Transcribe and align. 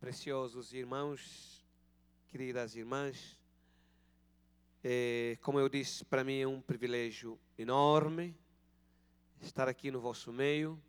preciosos 0.00 0.72
irmãos, 0.72 1.62
queridas 2.28 2.74
irmãs, 2.74 3.38
é, 4.82 5.36
como 5.42 5.60
eu 5.60 5.68
disse, 5.68 6.02
para 6.06 6.24
mim 6.24 6.38
é 6.38 6.48
um 6.48 6.58
privilégio 6.58 7.38
enorme 7.58 8.34
estar 9.42 9.68
aqui 9.68 9.90
no 9.90 10.00
vosso 10.00 10.32
meio 10.32 10.82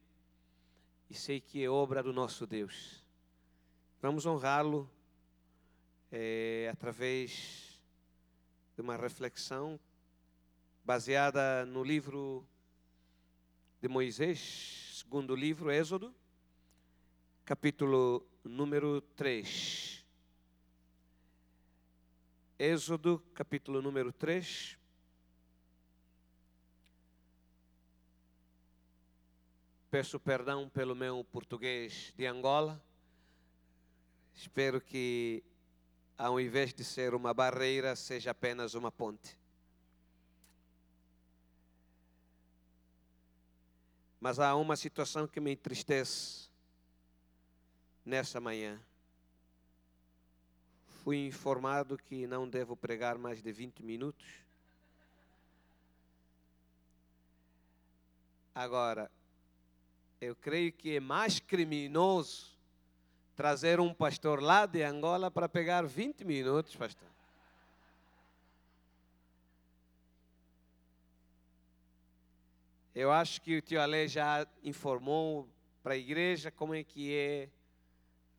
e 1.09 1.13
sei 1.13 1.41
que 1.41 1.61
é 1.61 1.69
obra 1.69 2.01
do 2.01 2.13
nosso 2.13 2.47
Deus. 2.47 3.03
Vamos 4.01 4.25
honrá-lo 4.25 4.89
é, 6.09 6.69
através 6.71 7.81
de 8.77 8.81
uma 8.81 8.95
reflexão 8.95 9.77
baseada 10.85 11.65
no 11.65 11.83
livro 11.83 12.47
de 13.81 13.89
Moisés, 13.89 15.01
segundo 15.03 15.35
livro, 15.35 15.69
Êxodo, 15.69 16.15
capítulo 17.43 18.25
número 18.43 19.01
3. 19.15 20.05
Êxodo, 22.57 23.19
capítulo 23.33 23.81
número 23.81 24.11
3. 24.11 24.77
Peço 29.89 30.19
perdão 30.19 30.69
pelo 30.69 30.95
meu 30.95 31.23
português 31.23 32.13
de 32.15 32.25
Angola. 32.25 32.81
Espero 34.33 34.79
que, 34.79 35.43
ao 36.17 36.39
invés 36.39 36.73
de 36.73 36.83
ser 36.83 37.13
uma 37.13 37.33
barreira, 37.33 37.95
seja 37.95 38.31
apenas 38.31 38.73
uma 38.73 38.91
ponte. 38.91 39.37
Mas 44.19 44.39
há 44.39 44.55
uma 44.55 44.75
situação 44.75 45.27
que 45.27 45.39
me 45.39 45.51
entristece 45.51 46.50
nessa 48.05 48.39
manhã. 48.39 48.79
Fui 51.03 51.25
informado 51.25 51.97
que 51.97 52.27
não 52.27 52.47
devo 52.47 52.75
pregar 52.75 53.17
mais 53.17 53.41
de 53.41 53.51
20 53.51 53.81
minutos. 53.83 54.25
Agora, 58.53 59.09
eu 60.19 60.35
creio 60.35 60.71
que 60.71 60.97
é 60.97 60.99
mais 60.99 61.39
criminoso 61.39 62.51
trazer 63.35 63.79
um 63.79 63.93
pastor 63.93 64.41
lá 64.41 64.65
de 64.65 64.83
Angola 64.83 65.31
para 65.31 65.49
pegar 65.49 65.83
20 65.83 66.23
minutos, 66.23 66.75
pastor. 66.75 67.07
Eu 72.93 73.11
acho 73.11 73.41
que 73.41 73.57
o 73.57 73.61
tio 73.61 73.81
Ale 73.81 74.07
já 74.07 74.45
informou 74.63 75.47
para 75.81 75.93
a 75.93 75.97
igreja 75.97 76.51
como 76.51 76.75
é 76.75 76.83
que 76.83 77.15
é 77.15 77.49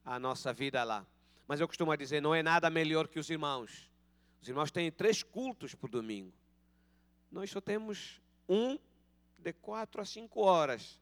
a 0.05 0.19
nossa 0.19 0.53
vida 0.53 0.83
lá. 0.85 1.07
Mas 1.47 1.61
eu 1.61 1.69
costumo 1.69 1.97
dizer, 1.97 2.21
não 2.21 2.35
é 2.35 2.43
nada 2.43 2.71
melhor 2.71 3.09
que 3.09 3.19
os 3.19 3.29
irmãos. 3.31 3.91
Os 4.41 4.49
irmãos 4.49 4.71
têm 4.71 4.91
três 4.91 5.23
cultos 5.23 5.75
por 5.75 5.91
domingo. 5.91 6.33
Nós 7.31 7.51
só 7.51 7.61
temos 7.61 8.21
um 8.49 8.79
de 9.39 9.53
quatro 9.53 10.01
a 10.01 10.05
cinco 10.05 10.41
horas. 10.41 11.01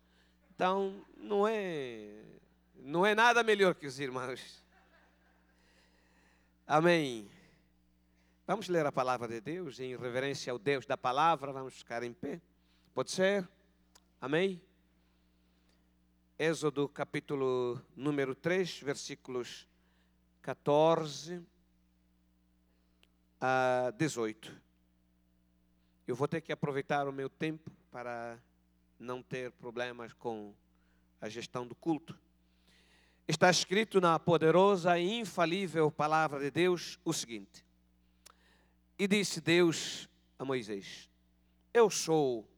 Então, 0.54 1.04
não 1.16 1.46
é, 1.46 2.22
não 2.76 3.04
é 3.04 3.14
nada 3.14 3.42
melhor 3.42 3.74
que 3.74 3.86
os 3.86 3.98
irmãos. 3.98 4.62
Amém. 6.66 7.30
Vamos 8.46 8.68
ler 8.68 8.84
a 8.84 8.92
palavra 8.92 9.28
de 9.28 9.40
Deus 9.40 9.80
em 9.80 9.96
reverência 9.96 10.52
ao 10.52 10.58
Deus 10.58 10.86
da 10.86 10.96
palavra. 10.96 11.52
Vamos 11.52 11.78
ficar 11.78 12.02
em 12.02 12.12
pé. 12.12 12.40
Pode 12.94 13.10
ser? 13.10 13.48
Amém? 14.20 14.60
Êxodo 16.42 16.88
capítulo 16.88 17.78
número 17.94 18.34
3, 18.34 18.80
versículos 18.80 19.68
14 20.40 21.42
a 23.38 23.92
18. 23.98 24.58
Eu 26.08 26.16
vou 26.16 26.26
ter 26.26 26.40
que 26.40 26.50
aproveitar 26.50 27.06
o 27.06 27.12
meu 27.12 27.28
tempo 27.28 27.70
para 27.90 28.38
não 28.98 29.22
ter 29.22 29.52
problemas 29.52 30.14
com 30.14 30.54
a 31.20 31.28
gestão 31.28 31.66
do 31.66 31.74
culto. 31.74 32.18
Está 33.28 33.50
escrito 33.50 34.00
na 34.00 34.18
poderosa 34.18 34.98
e 34.98 35.18
infalível 35.18 35.90
palavra 35.90 36.40
de 36.40 36.50
Deus 36.50 36.98
o 37.04 37.12
seguinte: 37.12 37.62
E 38.98 39.06
disse 39.06 39.42
Deus 39.42 40.08
a 40.38 40.44
Moisés: 40.46 41.10
Eu 41.74 41.90
sou 41.90 42.48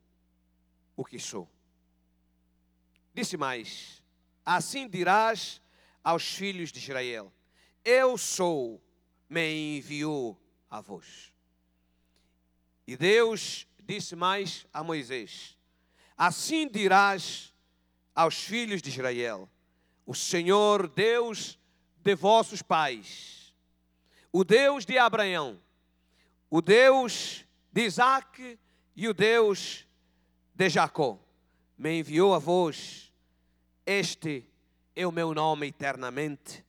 o 0.95 1.05
que 1.05 1.19
sou. 1.19 1.51
Disse 3.15 3.37
mais: 3.37 4.03
Assim 4.45 4.89
dirás 4.89 5.61
aos 6.03 6.25
filhos 6.25 6.73
de 6.73 6.79
Israel: 6.79 7.33
Eu 7.85 8.17
sou, 8.17 8.83
me 9.29 9.77
enviou 9.79 10.41
a 10.71 10.81
vós. 10.81 11.33
E 12.87 12.97
Deus 12.97 13.67
disse 13.83 14.17
mais 14.17 14.67
a 14.73 14.83
Moisés: 14.83 15.59
Assim 16.17 16.67
dirás 16.69 17.55
aos 18.15 18.37
filhos 18.37 18.81
de 18.81 18.89
Israel: 18.89 19.49
O 20.07 20.15
Senhor 20.15 20.89
Deus 20.89 21.59
de 21.97 22.15
vossos 22.15 22.63
pais, 22.63 23.55
o 24.33 24.43
Deus 24.43 24.87
de 24.87 24.99
Abraão, 24.99 25.61
o 26.49 26.63
Deus 26.63 27.45
de 27.71 27.83
Isaac 27.83 28.59
e 28.97 29.07
o 29.07 29.15
Deus 29.15 29.87
de 30.55 30.69
Jacó 30.69 31.19
me 31.83 31.99
enviou 31.99 32.33
a 32.33 32.39
vós. 32.39 33.13
Este 33.85 34.49
é 34.95 35.05
o 35.05 35.11
meu 35.11 35.35
nome 35.35 35.67
eternamente, 35.67 36.65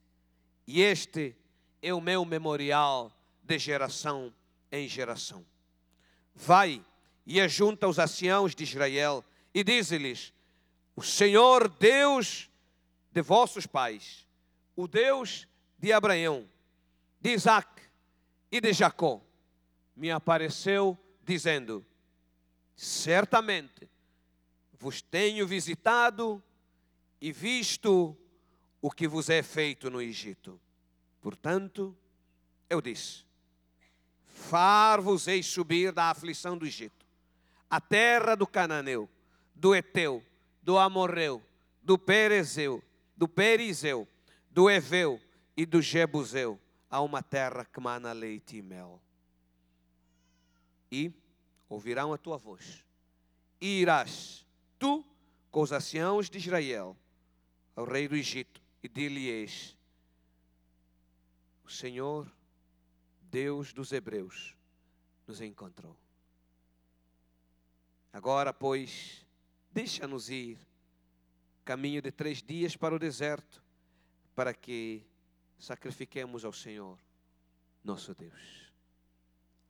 e 0.66 0.81
este 0.81 1.35
é 1.84 1.94
o 1.94 2.01
meu 2.01 2.25
memorial 2.25 3.12
de 3.44 3.59
geração 3.59 4.34
em 4.72 4.88
geração. 4.88 5.46
Vai 6.34 6.84
e 7.28 7.40
ajunta 7.40 7.88
os 7.88 8.00
anciãos 8.00 8.56
de 8.56 8.63
Israel 8.63 9.24
e 9.53 9.63
diz-lhes: 9.63 10.34
O 10.96 11.03
Senhor 11.03 11.69
Deus 11.69 12.50
de 13.12 13.22
vossos 13.22 13.68
pais, 13.68 14.28
o 14.75 14.88
Deus 14.88 15.47
de 15.78 15.94
Abraão, 15.94 16.50
de 17.22 17.34
Isaac 17.34 17.84
e 18.51 18.59
de 18.59 18.74
Jacó, 18.74 19.22
me 19.95 20.09
apareceu 20.09 20.97
dizendo: 21.24 21.85
Certamente 22.75 23.93
vos 24.84 25.02
tenho 25.02 25.48
visitado 25.48 26.44
e 27.22 27.32
visto 27.32 28.18
o 28.82 28.92
que 28.92 29.08
vos 29.08 29.30
é 29.30 29.42
feito 29.42 29.90
no 29.90 30.02
Egito. 30.02 30.60
Portanto, 31.22 31.96
eu 32.70 32.82
disse: 32.82 33.24
Far-vos-ei 34.26 35.42
subir 35.42 35.94
da 35.94 36.10
aflição 36.10 36.58
do 36.58 36.66
Egito, 36.66 37.06
a 37.70 37.80
terra 37.80 38.36
do 38.36 38.46
Cananeu, 38.46 39.10
do 39.56 39.74
Eteu, 39.74 40.22
do 40.62 40.78
Amorreu, 40.78 41.42
do 41.82 41.98
Perezeu, 41.98 42.84
do 43.16 43.26
Perizeu, 43.26 44.06
do 44.52 44.70
Eveu 44.70 45.18
e 45.56 45.66
do 45.66 45.82
Jebuseu, 45.82 46.60
a 46.90 47.00
uma 47.00 47.24
terra 47.24 47.64
que 47.64 47.80
mana 47.80 48.12
leite 48.12 48.58
e 48.58 48.62
mel. 48.62 49.02
E 50.92 51.10
ouvirão 51.70 52.12
a 52.12 52.18
tua 52.18 52.38
voz, 52.38 52.84
e 53.62 53.80
irás 53.80 54.43
tu 54.84 55.02
com 55.50 55.62
os 55.62 55.72
anciãos 55.72 56.30
de 56.30 56.38
Israel 56.38 56.98
ao 57.74 57.86
rei 57.86 58.06
do 58.06 58.18
Egito 58.18 58.62
e 58.84 58.90
dir-lhe-eis: 58.90 59.78
O 61.64 61.70
Senhor, 61.70 62.30
Deus 63.22 63.72
dos 63.72 63.94
Hebreus, 63.94 64.58
nos 65.26 65.40
encontrou. 65.40 65.96
Agora, 68.12 68.52
pois, 68.52 69.26
deixa-nos 69.72 70.30
ir, 70.30 70.60
caminho 71.64 72.02
de 72.02 72.12
três 72.12 72.44
dias 72.44 72.76
para 72.76 72.94
o 72.94 73.00
deserto, 73.00 73.64
para 74.36 74.54
que 74.54 75.02
sacrifiquemos 75.58 76.44
ao 76.44 76.52
Senhor, 76.52 77.00
nosso 77.81 78.13
Deus. 78.13 78.69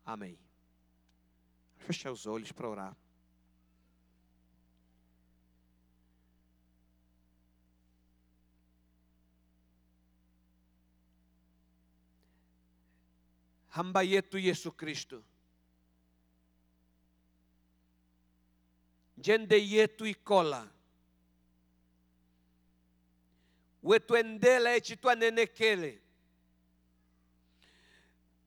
Amém. 0.04 0.40
Fecha 1.78 2.12
os 2.12 2.26
olhos 2.26 2.52
para 2.52 2.68
orar. 2.68 3.03
Hamba 13.74 14.02
yetu 14.04 14.38
Yesu 14.38 14.72
Kristo. 14.72 15.24
Jende 19.18 19.58
yetu 19.68 20.06
ikola. 20.06 20.68
Endela 24.18 24.76
echi 24.76 24.96
twanenekele. 24.96 26.00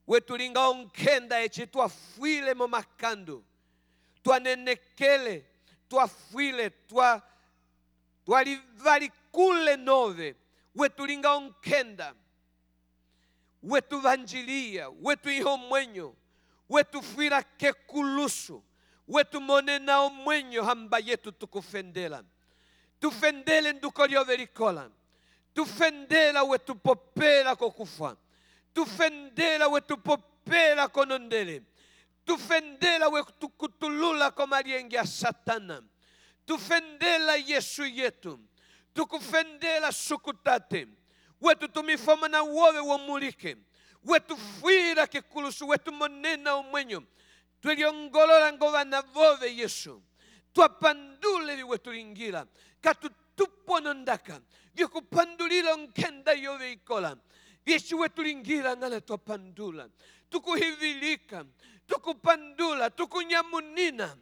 Wetu 0.06 0.36
linga 0.36 0.68
onkenda 0.68 1.40
twafuile 1.66 2.54
momakando. 2.54 3.44
Twanenekele, 4.22 5.46
twafuile, 5.88 6.70
twa 6.70 7.22
twalivalikule 8.24 9.76
nove. 9.76 10.34
wetu 10.74 11.06
linga 11.06 11.32
onkenda 11.32 12.14
wetu 13.66 14.00
vanjilia 14.00 14.88
wetu 15.02 15.30
iho 15.30 15.56
mwenyo 15.56 16.14
wetufwila 16.68 17.42
kekulusu 17.42 18.54
wetu 18.54 18.66
wetumonenao 19.08 20.10
mwenyo 20.10 20.64
hamba 20.64 20.98
yetu 20.98 21.32
tukufendela. 21.32 22.24
Tufendele 23.00 23.72
nduko 23.72 24.06
lyove 24.06 24.36
likola. 24.36 24.90
Tufendela 25.54 26.42
wetupopela 26.42 27.56
kokufa. 27.56 28.16
Tufendela 28.74 29.68
wetupopela 29.68 30.88
konondele. 30.88 31.62
Tufendela 32.24 33.08
wetukutulula 33.08 34.30
komalienge 34.30 34.98
a 34.98 35.06
satana. 35.06 35.82
Tufendela 36.46 37.36
yesu 37.36 37.86
yetu. 37.86 38.40
Tukufendela 38.94 39.92
sukutate 39.92 40.88
wetu 41.40 41.68
tumifoma 41.68 42.28
na 42.28 42.42
wowe 42.42 42.78
womulike 42.80 43.56
wetu 44.04 44.36
fwira 44.36 45.06
kikulusu 45.06 45.68
wetu 45.68 45.92
monena 45.92 46.54
omwenyo. 46.54 47.02
Ngo 47.64 48.70
vana 48.70 49.02
vove 49.02 49.56
yesu. 49.56 50.02
Twapandule 50.52 51.56
nondaka 51.56 52.46
katutuponondaka 52.80 54.40
vyakupandulila 54.74 55.76
nkenda 55.76 56.32
yove 56.32 56.72
ikola. 56.72 57.16
Vyesu 57.64 57.98
wetulingila 57.98 58.76
ngala 58.76 59.00
twapandula. 59.00 59.88
Tukuhivilika 60.30 61.44
tukupandula 61.86 62.90
tukunyamunina. 62.90 64.16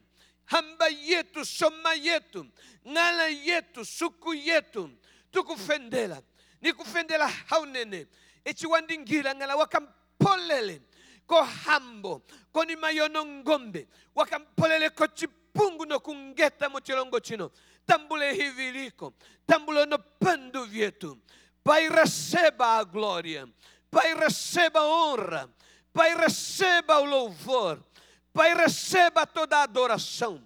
Hamba 0.45 0.89
yetu 0.89 1.45
soma 1.45 1.95
yetu 1.95 2.47
ng'ala 2.89 3.29
yetu 3.29 3.85
suku 3.85 4.35
yetu 4.35 4.91
tukufendela 5.31 6.23
nikufendela 6.65 7.29
haunene. 7.51 8.07
Eciwandingira 8.45 9.35
ng'ala 9.37 9.57
wakampolele. 9.57 10.81
Ko 11.27 11.43
hambo 11.43 12.23
koni 12.53 12.77
mayono 12.77 13.25
ngombe. 13.25 13.87
Wakampolele 14.17 14.91
ko 14.91 15.07
cipungu 15.07 15.85
nokungeta 15.85 16.69
mu 16.69 16.81
cilongo 16.81 17.21
cino 17.21 17.51
tambule 17.87 18.33
hiviliko 18.33 19.13
tambule 19.47 19.87
no 19.87 19.99
pandu 19.99 20.65
vyetu. 20.65 21.19
Pai 21.63 21.89
receba 21.89 22.79
a 22.79 22.85
glória 22.85 23.47
pai 23.95 24.15
receba 24.15 24.81
a 24.81 24.89
honra. 24.89 25.49
Pai 25.93 26.15
receba 26.15 26.99
o 26.99 27.05
louvor. 27.05 27.79
Pai 28.33 28.53
receba 28.55 29.25
toda 29.25 29.59
a 29.59 29.63
adoração. 29.63 30.43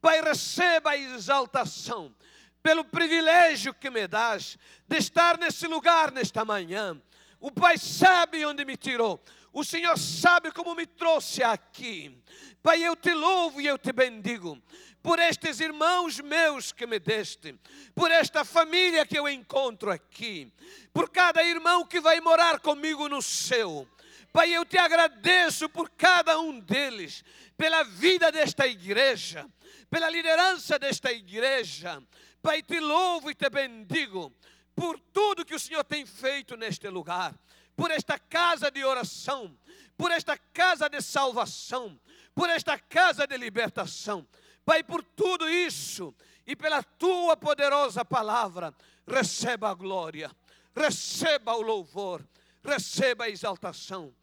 Pai 0.00 0.22
receba 0.22 0.90
a 0.90 0.96
exaltação 0.96 2.14
pelo 2.62 2.84
privilégio 2.84 3.74
que 3.74 3.90
me 3.90 4.06
dás 4.06 4.56
de 4.86 4.96
estar 4.96 5.38
nesse 5.38 5.66
lugar 5.66 6.12
nesta 6.12 6.44
manhã 6.44 7.00
o 7.40 7.50
pai 7.50 7.76
sabe 7.76 8.44
onde 8.46 8.64
me 8.64 8.76
tirou 8.76 9.20
o 9.52 9.62
Senhor 9.62 9.98
sabe 9.98 10.50
como 10.50 10.74
me 10.74 10.86
trouxe 10.86 11.42
aqui. 11.42 12.16
Pai, 12.62 12.82
eu 12.82 12.96
te 12.96 13.12
louvo 13.12 13.60
e 13.60 13.66
eu 13.66 13.76
te 13.76 13.92
bendigo 13.92 14.58
por 15.02 15.18
estes 15.18 15.60
irmãos 15.60 16.20
meus 16.20 16.72
que 16.72 16.86
me 16.86 16.98
deste, 16.98 17.54
por 17.94 18.10
esta 18.10 18.44
família 18.44 19.04
que 19.04 19.18
eu 19.18 19.28
encontro 19.28 19.90
aqui, 19.90 20.50
por 20.92 21.10
cada 21.10 21.42
irmão 21.42 21.84
que 21.84 22.00
vai 22.00 22.20
morar 22.20 22.60
comigo 22.60 23.08
no 23.08 23.20
céu. 23.20 23.86
Pai, 24.32 24.50
eu 24.52 24.64
te 24.64 24.78
agradeço 24.78 25.68
por 25.68 25.90
cada 25.90 26.38
um 26.40 26.58
deles, 26.58 27.22
pela 27.58 27.82
vida 27.82 28.32
desta 28.32 28.66
igreja, 28.66 29.46
pela 29.90 30.08
liderança 30.08 30.78
desta 30.78 31.12
igreja. 31.12 32.02
Pai, 32.42 32.62
te 32.62 32.80
louvo 32.80 33.30
e 33.30 33.34
te 33.34 33.48
bendigo 33.48 34.32
por 34.74 34.98
tudo 34.98 35.44
que 35.44 35.54
o 35.54 35.60
Senhor 35.60 35.84
tem 35.84 36.04
feito 36.04 36.56
neste 36.56 36.88
lugar 36.88 37.34
por 37.76 37.90
esta 37.90 38.18
casa 38.18 38.70
de 38.70 38.84
oração, 38.84 39.56
por 39.96 40.10
esta 40.10 40.36
casa 40.36 40.88
de 40.88 41.00
salvação, 41.00 41.98
por 42.34 42.48
esta 42.48 42.78
casa 42.78 43.26
de 43.26 43.36
libertação. 43.36 44.26
Pai, 44.64 44.82
por 44.82 45.02
tudo 45.02 45.48
isso 45.48 46.14
e 46.46 46.54
pela 46.54 46.82
tua 46.82 47.36
poderosa 47.36 48.04
palavra, 48.04 48.74
receba 49.06 49.70
a 49.70 49.74
glória, 49.74 50.30
receba 50.74 51.54
o 51.54 51.62
louvor, 51.62 52.26
receba 52.62 53.24
a 53.24 53.30
exaltação. 53.30 54.14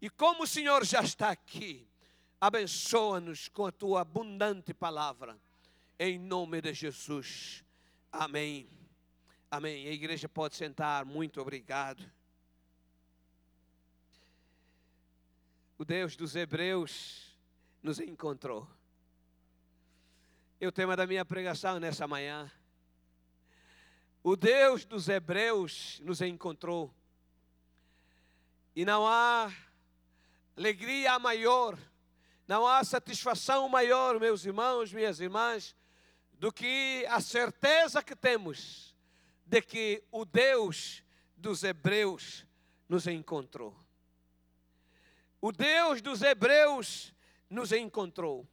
E 0.00 0.08
como 0.08 0.44
o 0.44 0.46
Senhor 0.46 0.84
já 0.84 1.00
está 1.00 1.30
aqui, 1.30 1.86
abençoa-nos 2.40 3.48
com 3.48 3.66
a 3.66 3.72
tua 3.72 4.02
abundante 4.02 4.72
palavra, 4.72 5.36
em 6.00 6.18
nome 6.18 6.60
de 6.60 6.74
Jesus. 6.74 7.62
Amém. 8.10 8.68
Amém. 9.48 9.86
A 9.86 9.92
igreja 9.92 10.28
pode 10.28 10.56
sentar, 10.56 11.04
muito 11.04 11.40
obrigado. 11.40 12.04
o 15.80 15.84
Deus 15.84 16.14
dos 16.14 16.36
Hebreus 16.36 17.34
nos 17.82 17.98
encontrou. 18.00 18.68
E 20.60 20.66
o 20.66 20.70
tema 20.70 20.94
da 20.94 21.06
minha 21.06 21.24
pregação 21.24 21.80
nessa 21.80 22.06
manhã. 22.06 22.52
O 24.22 24.36
Deus 24.36 24.84
dos 24.84 25.08
Hebreus 25.08 25.98
nos 26.04 26.20
encontrou. 26.20 26.94
E 28.76 28.84
não 28.84 29.06
há 29.06 29.50
alegria 30.54 31.18
maior, 31.18 31.78
não 32.46 32.66
há 32.66 32.84
satisfação 32.84 33.66
maior, 33.66 34.20
meus 34.20 34.44
irmãos, 34.44 34.92
minhas 34.92 35.18
irmãs, 35.18 35.74
do 36.40 36.52
que 36.52 37.06
a 37.08 37.20
certeza 37.20 38.02
que 38.02 38.16
temos 38.16 38.92
de 39.46 39.62
que 39.62 40.02
o 40.10 40.24
Deus 40.24 41.04
dos 41.36 41.62
Hebreus 41.62 42.44
nos 42.88 43.06
encontrou 43.06 43.80
o 45.40 45.50
Deus 45.50 46.02
dos 46.02 46.20
Hebreus 46.20 47.14
nos 47.48 47.72
encontrou. 47.72 48.46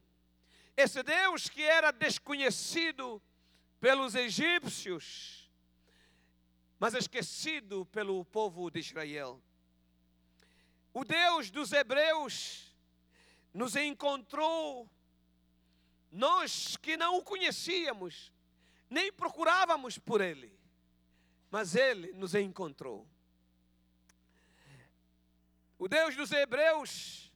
Esse 0.75 1.03
Deus 1.03 1.49
que 1.49 1.63
era 1.63 1.91
desconhecido 1.91 3.21
pelos 3.79 4.15
egípcios, 4.15 5.51
mas 6.79 6.93
esquecido 6.93 7.85
pelo 7.87 8.23
povo 8.23 8.69
de 8.71 8.79
Israel. 8.79 9.41
O 10.93 11.03
Deus 11.03 11.51
dos 11.51 11.73
Hebreus 11.73 12.73
nos 13.53 13.75
encontrou, 13.75 14.89
nós 16.17 16.75
que 16.77 16.97
não 16.97 17.17
o 17.17 17.23
conhecíamos, 17.23 18.31
nem 18.89 19.11
procurávamos 19.11 19.97
por 19.97 20.19
Ele, 20.19 20.51
mas 21.51 21.75
Ele 21.75 22.11
nos 22.13 22.33
encontrou. 22.33 23.07
O 25.77 25.87
Deus 25.87 26.15
dos 26.15 26.31
Hebreus 26.31 27.31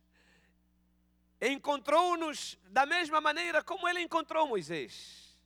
encontrou-nos 1.39 2.58
da 2.70 2.86
mesma 2.86 3.22
maneira 3.22 3.63
como 3.63 3.88
ele 3.88 4.01
encontrou 4.01 4.48
Moisés. 4.48 5.38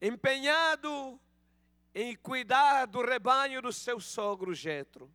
Empenhado 0.00 1.20
em 1.92 2.14
cuidar 2.16 2.86
do 2.86 3.02
rebanho 3.02 3.60
do 3.60 3.72
seu 3.72 3.98
sogro 3.98 4.54
Jetro. 4.54 5.12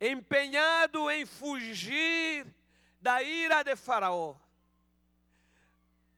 Empenhado 0.00 1.08
em 1.10 1.24
fugir 1.24 2.55
da 3.06 3.22
ira 3.22 3.62
de 3.62 3.76
Faraó. 3.76 4.34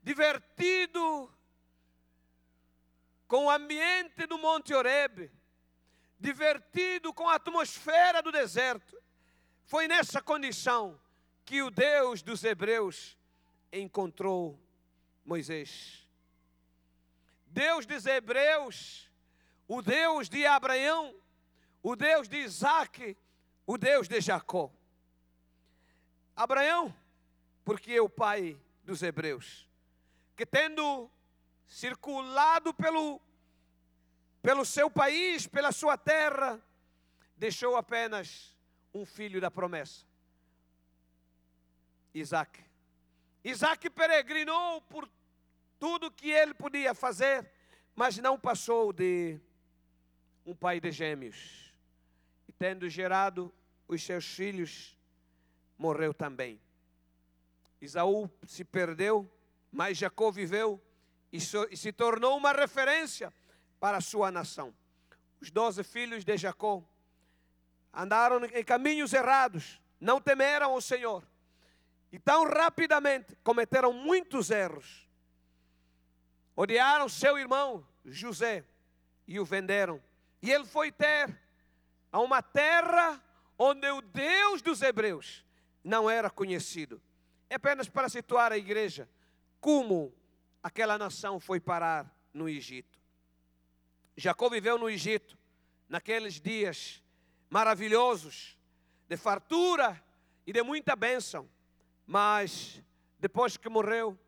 Divertido 0.03 1.31
com 3.27 3.45
o 3.45 3.51
ambiente 3.51 4.27
do 4.27 4.39
Monte 4.39 4.73
Horebe 4.73 5.31
divertido 6.19 7.13
com 7.13 7.29
a 7.29 7.35
atmosfera 7.35 8.21
do 8.21 8.33
deserto. 8.33 9.01
Foi 9.67 9.87
nessa 9.87 10.21
condição 10.21 10.99
que 11.45 11.63
o 11.63 11.71
Deus 11.71 12.23
dos 12.23 12.43
Hebreus 12.43 13.17
encontrou 13.73 14.59
Moisés. 15.25 16.09
Deus 17.47 17.87
dos 17.87 18.05
Hebreus, 18.07 19.11
o 19.67 19.81
Deus 19.81 20.29
de 20.29 20.45
Abraão, 20.45 21.15
o 21.83 21.95
Deus 21.95 22.29
de 22.29 22.39
Isaac, 22.39 23.17
o 23.67 23.79
Deus 23.79 24.09
de 24.09 24.21
Jacó. 24.21 24.73
Abraão, 26.39 26.95
porque 27.65 27.95
é 27.95 28.01
o 28.01 28.09
pai 28.09 28.57
dos 28.85 29.03
Hebreus, 29.03 29.69
que 30.37 30.47
tendo 30.47 31.11
circulado 31.67 32.73
pelo 32.73 33.21
pelo 34.41 34.65
seu 34.65 34.89
país, 34.89 35.49
pela 35.49 35.73
sua 35.73 35.99
terra, 35.99 36.65
deixou 37.37 37.75
apenas 37.77 38.57
um 38.95 39.05
filho 39.05 39.41
da 39.41 39.51
promessa, 39.51 40.07
Isaac. 42.15 42.65
Isaac 43.43 43.91
peregrinou 43.91 44.81
por 44.83 45.11
tudo 45.77 46.09
que 46.09 46.31
ele 46.31 46.55
podia 46.55 46.95
fazer, 46.95 47.51
mas 47.97 48.17
não 48.19 48.39
passou 48.39 48.93
de 48.93 49.41
um 50.47 50.55
pai 50.55 50.79
de 50.79 50.93
gêmeos. 50.93 51.75
E 52.47 52.53
tendo 52.53 52.89
gerado 52.89 53.53
os 53.89 54.01
seus 54.05 54.25
filhos, 54.25 54.97
morreu 55.79 56.13
também. 56.13 56.61
Isaú 57.81 58.29
se 58.45 58.65
perdeu, 58.65 59.31
mas 59.71 59.97
Jacó 59.97 60.31
viveu 60.31 60.83
e, 61.33 61.41
se 61.41 61.93
tornou 61.93 62.37
uma 62.37 62.53
referência 62.53 63.33
para 63.79 63.99
a 63.99 64.01
sua 64.01 64.31
nação. 64.31 64.75
Os 65.41 65.51
doze 65.51 65.85
filhos 65.85 66.25
de 66.25 66.37
Jacó 66.37 66.83
andaram 67.95 68.45
em 68.45 68.65
caminhos 68.65 69.13
errados, 69.13 69.81
não 70.01 70.21
temeram 70.21 70.75
o 70.75 70.81
Senhor. 70.81 71.25
E 72.11 72.19
tão 72.19 72.49
rapidamente 72.49 73.37
cometeram 73.45 73.93
muitos 73.93 74.51
erros. 74.51 75.07
Odiaram 76.57 77.09
seu 77.09 77.39
irmão 77.39 77.87
José 78.05 78.65
e 79.27 79.39
o 79.39 79.45
venderam. 79.45 80.03
E 80.43 80.51
ele 80.51 80.65
foi 80.65 80.91
ter 80.91 81.39
a 82.11 82.19
uma 82.21 82.43
terra 82.43 83.23
onde 83.57 83.89
o 83.91 84.01
Deus 84.01 84.63
dos 84.63 84.81
hebreus 84.83 85.45
não 85.83 86.09
era 86.09 86.31
conhecido. 86.31 87.01
É 87.49 87.55
apenas 87.55 87.89
para 87.89 88.09
situar 88.09 88.53
a 88.53 88.59
igreja 88.59 89.09
como 89.61 90.13
aquela 90.63 90.99
nação 90.99 91.41
foi 91.41 91.61
parar 91.61 92.15
no 92.33 92.49
Egito. 92.49 92.99
Jacó 94.17 94.49
viveu 94.49 94.79
no 94.79 94.91
Egito 94.91 95.39
naqueles 95.89 96.41
dias 96.41 97.03
maravilhosos 97.49 98.59
de 99.09 99.17
fartura 99.17 100.03
e 100.47 100.53
de 100.53 100.63
muita 100.63 100.95
bênção, 100.95 101.49
mas 102.07 102.83
depois 103.19 103.57
que 103.57 103.69
morreu, 103.69 104.19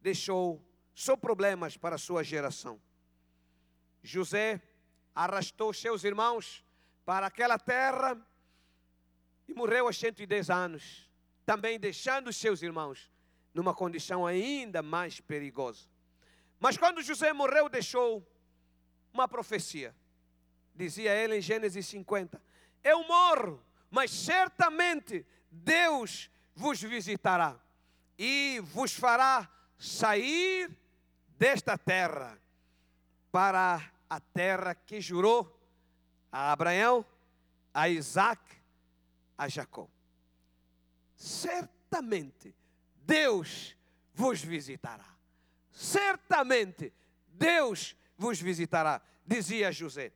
deixou 0.00 0.62
só 0.94 1.16
problemas 1.16 1.76
para 1.76 1.96
a 1.96 1.98
sua 1.98 2.22
geração. 2.22 2.80
José 4.02 4.62
arrastou 5.14 5.72
seus 5.72 6.04
irmãos 6.04 6.64
para 7.04 7.26
aquela 7.26 7.58
terra 7.58 8.16
e 9.48 9.54
morreu 9.54 9.86
aos 9.86 9.98
110 9.98 10.50
anos, 10.50 11.10
também 11.44 11.80
deixando 11.80 12.32
seus 12.32 12.62
irmãos 12.62 13.10
numa 13.54 13.74
condição 13.74 14.26
ainda 14.26 14.82
mais 14.82 15.20
perigosa. 15.20 15.88
Mas 16.60 16.76
quando 16.76 17.02
José 17.02 17.32
morreu, 17.32 17.68
deixou 17.68 18.24
uma 19.12 19.26
profecia. 19.26 19.94
Dizia 20.74 21.14
ele 21.14 21.38
em 21.38 21.40
Gênesis 21.40 21.86
50: 21.86 22.40
Eu 22.84 23.02
morro, 23.04 23.64
mas 23.90 24.10
certamente 24.10 25.26
Deus 25.50 26.30
vos 26.54 26.80
visitará 26.82 27.58
e 28.18 28.60
vos 28.62 28.92
fará 28.92 29.48
sair 29.78 30.70
desta 31.38 31.78
terra 31.78 32.38
para 33.30 33.82
a 34.10 34.20
terra 34.20 34.74
que 34.74 35.00
jurou 35.00 35.56
a 36.30 36.52
Abraão, 36.52 37.04
a 37.72 37.88
Isaac, 37.88 38.42
a 39.38 39.48
Jacó. 39.48 39.88
Certamente 41.16 42.54
Deus 43.06 43.76
vos 44.12 44.42
visitará. 44.42 45.06
Certamente 45.70 46.92
Deus 47.28 47.96
vos 48.16 48.40
visitará, 48.40 49.00
dizia 49.24 49.70
José. 49.70 50.12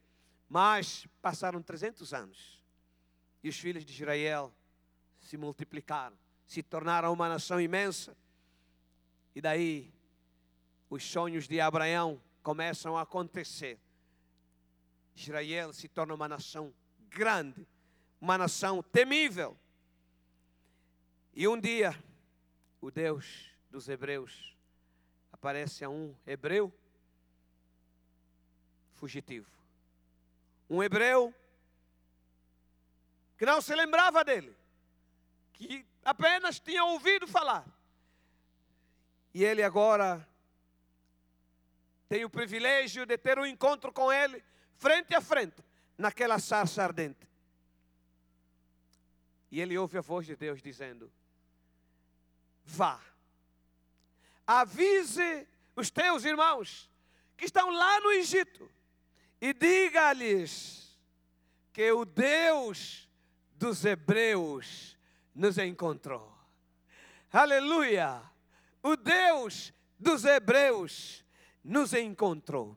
Mas 0.48 1.06
passaram 1.22 1.62
300 1.62 2.12
anos 2.12 2.62
e 3.42 3.48
os 3.48 3.58
filhos 3.58 3.84
de 3.84 3.92
Israel 3.92 4.52
se 5.18 5.36
multiplicaram, 5.36 6.16
se 6.46 6.62
tornaram 6.62 7.12
uma 7.12 7.28
nação 7.28 7.60
imensa. 7.60 8.16
E 9.34 9.40
daí 9.40 9.92
os 10.90 11.04
sonhos 11.04 11.48
de 11.48 11.60
Abraão 11.60 12.20
começam 12.42 12.96
a 12.96 13.02
acontecer. 13.02 13.78
Israel 15.14 15.72
se 15.72 15.88
torna 15.88 16.14
uma 16.14 16.28
nação 16.28 16.72
grande, 17.08 17.66
uma 18.22 18.38
nação 18.38 18.80
temível. 18.84 19.58
E 21.34 21.48
um 21.48 21.58
dia, 21.58 21.92
o 22.80 22.88
Deus 22.88 23.52
dos 23.68 23.88
hebreus 23.88 24.56
aparece 25.32 25.84
a 25.84 25.90
um 25.90 26.14
hebreu 26.24 26.72
fugitivo. 28.94 29.50
Um 30.70 30.80
hebreu 30.80 31.34
que 33.36 33.44
não 33.44 33.60
se 33.60 33.74
lembrava 33.74 34.22
dele, 34.22 34.56
que 35.52 35.84
apenas 36.04 36.60
tinha 36.60 36.84
ouvido 36.84 37.26
falar. 37.26 37.66
E 39.34 39.42
ele 39.42 39.64
agora 39.64 40.24
tem 42.08 42.24
o 42.24 42.30
privilégio 42.30 43.04
de 43.04 43.18
ter 43.18 43.36
um 43.36 43.46
encontro 43.46 43.92
com 43.92 44.12
Ele, 44.12 44.44
frente 44.76 45.12
a 45.12 45.20
frente, 45.20 45.64
naquela 45.98 46.38
sarça 46.38 46.84
ardente. 46.84 47.31
E 49.52 49.61
ele 49.61 49.76
ouve 49.76 49.99
a 49.99 50.00
voz 50.00 50.26
de 50.26 50.35
Deus 50.35 50.62
dizendo: 50.62 51.12
Vá, 52.64 52.99
avise 54.47 55.47
os 55.76 55.90
teus 55.90 56.25
irmãos 56.25 56.90
que 57.37 57.44
estão 57.44 57.68
lá 57.68 58.00
no 58.00 58.12
Egito 58.12 58.66
e 59.38 59.52
diga-lhes 59.52 60.99
que 61.71 61.92
o 61.92 62.06
Deus 62.06 63.06
dos 63.54 63.85
hebreus 63.85 64.97
nos 65.35 65.59
encontrou. 65.59 66.32
Aleluia! 67.30 68.23
O 68.82 68.97
Deus 68.97 69.71
dos 69.99 70.25
hebreus 70.25 71.23
nos 71.62 71.92
encontrou. 71.92 72.76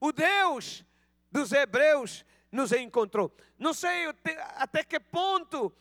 O 0.00 0.10
Deus 0.10 0.84
dos 1.30 1.50
Hebreus 1.52 2.24
nos 2.54 2.70
encontrou. 2.70 3.34
Não 3.58 3.74
sei 3.74 4.06
até 4.54 4.84
que 4.84 5.00
ponto 5.00 5.74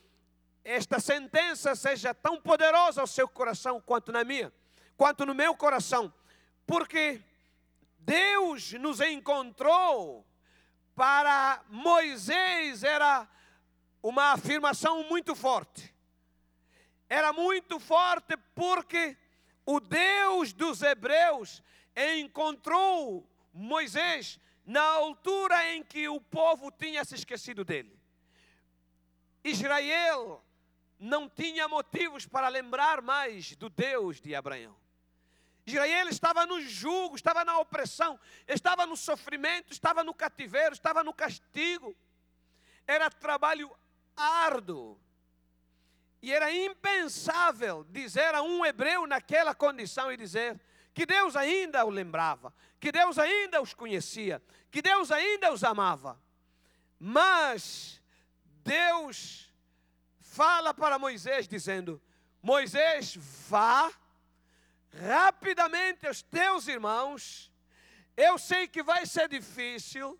esta 0.63 0.99
sentença 0.99 1.75
seja 1.75 2.15
tão 2.15 2.41
poderosa 2.41 2.99
ao 2.99 3.05
seu 3.05 3.27
coração 3.27 3.79
quanto 3.79 4.11
na 4.11 4.23
minha, 4.23 4.51
quanto 4.97 5.23
no 5.23 5.35
meu 5.35 5.55
coração, 5.55 6.11
porque 6.65 7.21
Deus 7.99 8.73
nos 8.73 8.99
encontrou 9.01 10.25
para 10.95 11.63
Moisés 11.69 12.83
era 12.83 13.27
uma 14.01 14.31
afirmação 14.31 15.03
muito 15.03 15.35
forte. 15.35 15.93
Era 17.07 17.31
muito 17.31 17.79
forte 17.79 18.35
porque 18.55 19.15
o 19.63 19.79
Deus 19.79 20.53
dos 20.53 20.81
Hebreus 20.81 21.61
encontrou 22.19 23.29
Moisés 23.53 24.39
na 24.65 24.81
altura 24.81 25.73
em 25.73 25.83
que 25.83 26.07
o 26.07 26.21
povo 26.21 26.71
tinha 26.71 27.03
se 27.03 27.15
esquecido 27.15 27.63
dele. 27.65 27.97
Israel 29.43 30.43
não 30.97 31.27
tinha 31.27 31.67
motivos 31.67 32.25
para 32.25 32.47
lembrar 32.47 33.01
mais 33.01 33.55
do 33.55 33.69
Deus 33.69 34.21
de 34.21 34.33
Abraão. 34.33 34.75
Israel 35.65 36.07
estava 36.09 36.45
no 36.45 36.61
jugo, 36.61 37.15
estava 37.15 37.45
na 37.45 37.57
opressão, 37.59 38.19
estava 38.47 38.85
no 38.85 38.97
sofrimento, 38.97 39.71
estava 39.71 40.03
no 40.03 40.13
cativeiro, 40.13 40.73
estava 40.73 41.03
no 41.03 41.13
castigo. 41.13 41.95
Era 42.85 43.09
trabalho 43.09 43.73
árduo. 44.15 44.99
E 46.21 46.31
era 46.31 46.53
impensável 46.53 47.85
dizer 47.89 48.33
a 48.33 48.41
um 48.41 48.65
hebreu 48.65 49.05
naquela 49.05 49.53
condição 49.53 50.11
e 50.11 50.17
dizer: 50.17 50.59
que 50.93 51.05
Deus 51.05 51.35
ainda 51.35 51.83
o 51.85 51.89
lembrava, 51.89 52.53
que 52.79 52.91
Deus 52.91 53.17
ainda 53.17 53.61
os 53.61 53.73
conhecia, 53.73 54.41
que 54.69 54.81
Deus 54.81 55.11
ainda 55.11 55.51
os 55.51 55.63
amava. 55.63 56.21
Mas 56.99 58.01
Deus 58.63 59.51
fala 60.19 60.73
para 60.73 60.99
Moisés 60.99 61.47
dizendo: 61.47 62.01
Moisés, 62.41 63.15
vá 63.49 63.91
rapidamente 65.01 66.05
aos 66.07 66.21
teus 66.21 66.67
irmãos. 66.67 67.51
Eu 68.15 68.37
sei 68.37 68.67
que 68.67 68.83
vai 68.83 69.07
ser 69.07 69.27
difícil, 69.27 70.19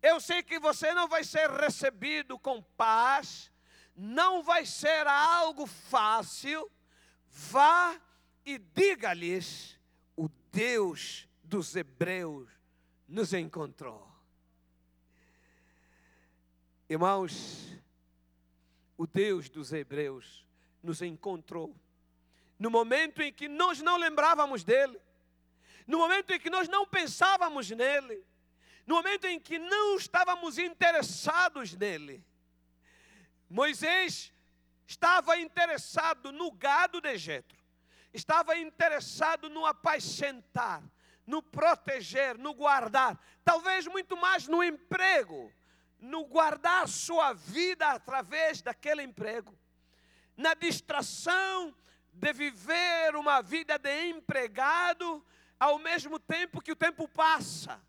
eu 0.00 0.20
sei 0.20 0.42
que 0.42 0.58
você 0.60 0.94
não 0.94 1.08
vai 1.08 1.24
ser 1.24 1.50
recebido 1.50 2.38
com 2.38 2.62
paz, 2.62 3.50
não 3.96 4.42
vai 4.42 4.64
ser 4.64 5.06
algo 5.06 5.66
fácil. 5.66 6.70
Vá 7.28 8.00
e 8.46 8.58
diga-lhes 8.58 9.76
Deus 10.54 11.28
dos 11.42 11.74
hebreus 11.74 12.48
nos 13.08 13.32
encontrou. 13.32 14.08
Irmãos, 16.88 17.76
o 18.96 19.04
Deus 19.04 19.48
dos 19.48 19.72
hebreus 19.72 20.46
nos 20.80 21.02
encontrou. 21.02 21.74
No 22.56 22.70
momento 22.70 23.20
em 23.20 23.32
que 23.32 23.48
nós 23.48 23.82
não 23.82 23.96
lembrávamos 23.96 24.62
dele, 24.62 24.96
no 25.88 25.98
momento 25.98 26.30
em 26.30 26.38
que 26.38 26.48
nós 26.48 26.68
não 26.68 26.86
pensávamos 26.86 27.68
nele, 27.70 28.24
no 28.86 28.94
momento 28.94 29.24
em 29.24 29.40
que 29.40 29.58
não 29.58 29.96
estávamos 29.96 30.56
interessados 30.56 31.74
nele. 31.74 32.24
Moisés 33.50 34.32
estava 34.86 35.36
interessado 35.36 36.30
no 36.30 36.52
gado 36.52 37.00
de 37.00 37.18
Jetro 37.18 37.63
estava 38.14 38.56
interessado 38.56 39.50
no 39.50 39.66
apacentar, 39.66 40.82
no 41.26 41.42
proteger, 41.42 42.38
no 42.38 42.54
guardar, 42.54 43.18
talvez 43.44 43.86
muito 43.86 44.16
mais 44.16 44.46
no 44.46 44.62
emprego, 44.62 45.52
no 45.98 46.24
guardar 46.24 46.86
sua 46.86 47.32
vida 47.32 47.88
através 47.88 48.62
daquele 48.62 49.02
emprego, 49.02 49.58
na 50.36 50.54
distração 50.54 51.74
de 52.12 52.32
viver 52.32 53.16
uma 53.16 53.42
vida 53.42 53.78
de 53.78 54.08
empregado 54.08 55.24
ao 55.58 55.78
mesmo 55.78 56.18
tempo 56.18 56.60
que 56.60 56.72
o 56.72 56.76
tempo 56.76 57.08
passa. 57.08 57.80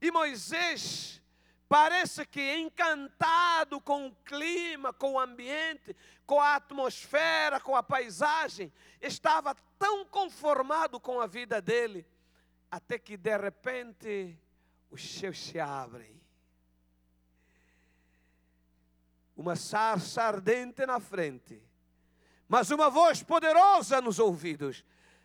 E 0.00 0.10
Moisés 0.10 1.21
parece 1.72 2.26
que 2.26 2.54
encantado 2.58 3.80
com 3.80 4.08
o 4.08 4.14
clima, 4.26 4.92
com 4.92 5.14
o 5.14 5.18
ambiente, 5.18 5.96
com 6.26 6.38
a 6.38 6.56
atmosfera, 6.56 7.58
com 7.58 7.74
a 7.74 7.82
paisagem, 7.82 8.70
estava 9.00 9.54
tão 9.78 10.04
conformado 10.04 11.00
com 11.00 11.18
a 11.18 11.26
vida 11.26 11.62
dele, 11.62 12.06
até 12.70 12.98
que 12.98 13.16
de 13.16 13.34
repente 13.38 14.38
os 14.90 15.02
céus 15.02 15.42
se 15.42 15.58
abrem. 15.58 16.20
Uma 19.34 19.56
sarça 19.56 20.24
ardente 20.24 20.84
na 20.84 21.00
frente, 21.00 21.58
mas 22.46 22.70
uma 22.70 22.90
voz 22.90 23.22
poderosa 23.22 23.98
nos 24.02 24.18
ouvidos, 24.18 24.84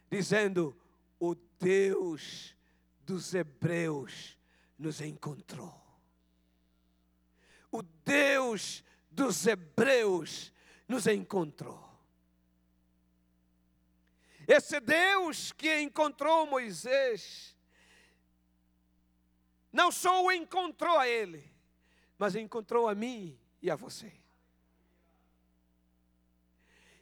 dizendo: 0.10 0.74
O 1.20 1.36
Deus 1.60 2.56
dos 3.04 3.34
Hebreus 3.34 4.38
nos 4.80 5.01
encontrou. 5.01 5.87
O 7.77 7.84
Deus 7.84 8.84
dos 9.12 9.46
Hebreus 9.46 10.51
nos 10.88 11.05
encontrou. 11.05 11.88
Esse 14.48 14.79
Deus 14.79 15.51
que 15.51 15.79
encontrou 15.79 16.48
Moisés, 16.48 17.55
não 19.72 19.91
só 19.91 20.24
o 20.24 20.31
encontrou 20.31 20.98
a 20.98 21.07
ele, 21.07 21.53
mas 22.17 22.36
encontrou 22.36 22.89
a 22.89 22.96
mim 22.96 23.39
e 23.62 23.69
a 23.69 23.75
você. 23.75 24.12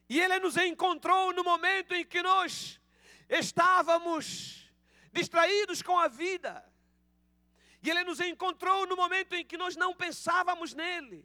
E 0.10 0.20
ele 0.20 0.40
nos 0.40 0.58
encontrou 0.58 1.32
no 1.32 1.42
momento 1.46 1.94
em 1.94 2.04
que 2.04 2.22
nós 2.22 2.82
estávamos 3.30 4.70
distraídos 5.14 5.82
com 5.82 5.98
a 5.98 6.10
vida. 6.10 6.70
E 7.86 7.90
ele 7.92 8.04
nos 8.04 8.20
encontrou 8.20 8.88
no 8.88 8.96
momento 8.96 9.34
em 9.34 9.46
que 9.46 9.56
nós 9.56 9.76
não 9.76 9.94
pensávamos 9.94 10.74
nele. 10.74 11.24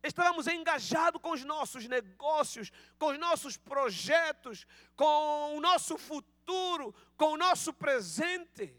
Estávamos 0.00 0.46
engajados 0.46 1.20
com 1.20 1.32
os 1.32 1.44
nossos 1.44 1.88
negócios, 1.88 2.70
com 2.96 3.06
os 3.06 3.18
nossos 3.18 3.56
projetos, 3.56 4.64
com 4.94 5.56
o 5.56 5.60
nosso 5.60 5.98
futuro, 5.98 6.94
com 7.16 7.32
o 7.32 7.36
nosso 7.36 7.72
presente. 7.72 8.72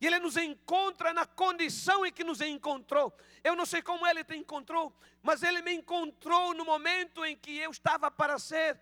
E 0.00 0.06
Ele 0.06 0.18
nos 0.18 0.38
encontra 0.38 1.12
na 1.12 1.26
condição 1.26 2.06
em 2.06 2.12
que 2.12 2.24
nos 2.24 2.40
encontrou. 2.40 3.14
Eu 3.42 3.54
não 3.54 3.66
sei 3.66 3.82
como 3.82 4.06
Ele 4.06 4.24
te 4.24 4.34
encontrou, 4.34 4.96
mas 5.22 5.42
Ele 5.42 5.60
me 5.60 5.74
encontrou 5.74 6.54
no 6.54 6.64
momento 6.64 7.22
em 7.22 7.36
que 7.36 7.58
eu 7.58 7.70
estava 7.70 8.10
para 8.10 8.38
ser 8.38 8.80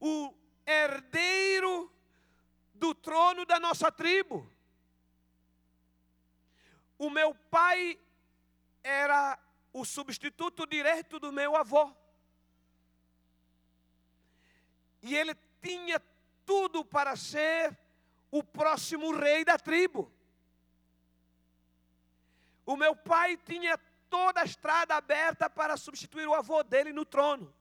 o 0.00 0.34
herdeiro 0.66 1.92
do 2.74 2.92
trono 2.92 3.46
da 3.46 3.60
nossa 3.60 3.92
tribo. 3.92 4.55
O 6.98 7.10
meu 7.10 7.34
pai 7.34 7.98
era 8.82 9.38
o 9.72 9.84
substituto 9.84 10.66
direto 10.66 11.18
do 11.18 11.32
meu 11.32 11.54
avô. 11.54 11.94
E 15.02 15.14
ele 15.14 15.34
tinha 15.60 16.00
tudo 16.44 16.84
para 16.84 17.14
ser 17.16 17.76
o 18.30 18.42
próximo 18.42 19.14
rei 19.14 19.44
da 19.44 19.58
tribo. 19.58 20.10
O 22.64 22.76
meu 22.76 22.96
pai 22.96 23.36
tinha 23.36 23.78
toda 24.08 24.40
a 24.40 24.44
estrada 24.44 24.94
aberta 24.94 25.48
para 25.50 25.76
substituir 25.76 26.26
o 26.26 26.34
avô 26.34 26.62
dele 26.62 26.92
no 26.92 27.04
trono. 27.04 27.54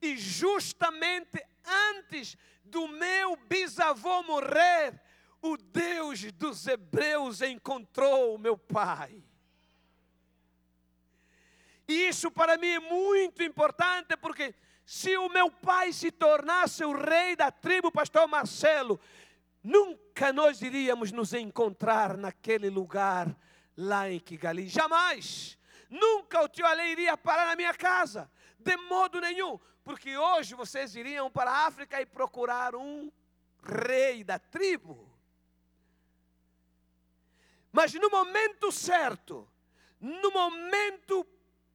E 0.00 0.16
justamente 0.16 1.40
antes 1.64 2.36
do 2.64 2.88
meu 2.88 3.36
bisavô 3.48 4.22
morrer, 4.22 5.00
o 5.40 5.56
Deus 5.56 6.30
dos 6.32 6.66
Hebreus 6.66 7.42
encontrou 7.42 8.38
meu 8.38 8.56
pai. 8.56 9.22
E 11.88 12.08
isso 12.08 12.30
para 12.30 12.56
mim 12.56 12.68
é 12.68 12.80
muito 12.80 13.42
importante, 13.42 14.16
porque 14.16 14.54
se 14.84 15.16
o 15.16 15.28
meu 15.28 15.50
pai 15.50 15.92
se 15.92 16.10
tornasse 16.10 16.84
o 16.84 16.92
rei 16.92 17.36
da 17.36 17.50
tribo, 17.50 17.90
pastor 17.90 18.26
Marcelo, 18.28 19.00
nunca 19.62 20.32
nós 20.32 20.62
iríamos 20.62 21.12
nos 21.12 21.34
encontrar 21.34 22.16
naquele 22.16 22.70
lugar 22.70 23.36
lá 23.76 24.10
em 24.10 24.20
Kigali. 24.20 24.68
Jamais. 24.68 25.58
Nunca 25.92 26.40
o 26.40 26.48
tio 26.48 26.64
Ale 26.64 26.90
iria 26.90 27.18
parar 27.18 27.44
na 27.44 27.54
minha 27.54 27.74
casa, 27.74 28.30
de 28.58 28.74
modo 28.78 29.20
nenhum, 29.20 29.60
porque 29.84 30.16
hoje 30.16 30.54
vocês 30.54 30.96
iriam 30.96 31.30
para 31.30 31.50
a 31.50 31.66
África 31.66 32.00
e 32.00 32.06
procurar 32.06 32.74
um 32.74 33.12
rei 33.62 34.24
da 34.24 34.38
tribo. 34.38 35.06
Mas 37.70 37.92
no 37.92 38.08
momento 38.08 38.72
certo, 38.72 39.46
no 40.00 40.30
momento 40.30 41.26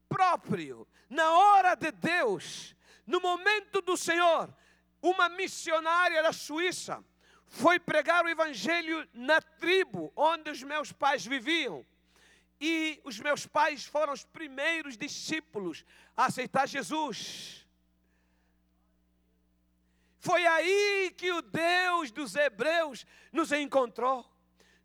próprio, 0.10 0.88
na 1.08 1.32
hora 1.34 1.76
de 1.76 1.92
Deus, 1.92 2.76
no 3.06 3.22
momento 3.22 3.82
do 3.84 3.96
Senhor, 3.96 4.52
uma 5.00 5.30
missionária 5.30 6.24
da 6.24 6.34
Suíça 6.34 7.06
foi 7.46 7.80
pregar 7.80 8.26
o 8.26 8.30
Evangelho 8.30 9.08
na 9.14 9.40
tribo 9.40 10.12
onde 10.16 10.50
os 10.50 10.64
meus 10.64 10.92
pais 10.92 11.24
viviam. 11.24 11.86
E 12.60 13.00
os 13.04 13.20
meus 13.20 13.46
pais 13.46 13.86
foram 13.86 14.14
os 14.14 14.26
primeiros 14.26 14.98
discípulos 14.98 15.86
a 16.16 16.26
aceitar 16.26 16.68
Jesus. 16.68 17.66
Foi 20.20 20.46
aí 20.46 21.14
que 21.16 21.32
o 21.32 21.42
Deus 21.42 22.12
dos 22.12 22.36
Hebreus 22.36 23.06
nos 23.32 23.52
encontrou. 23.52 24.26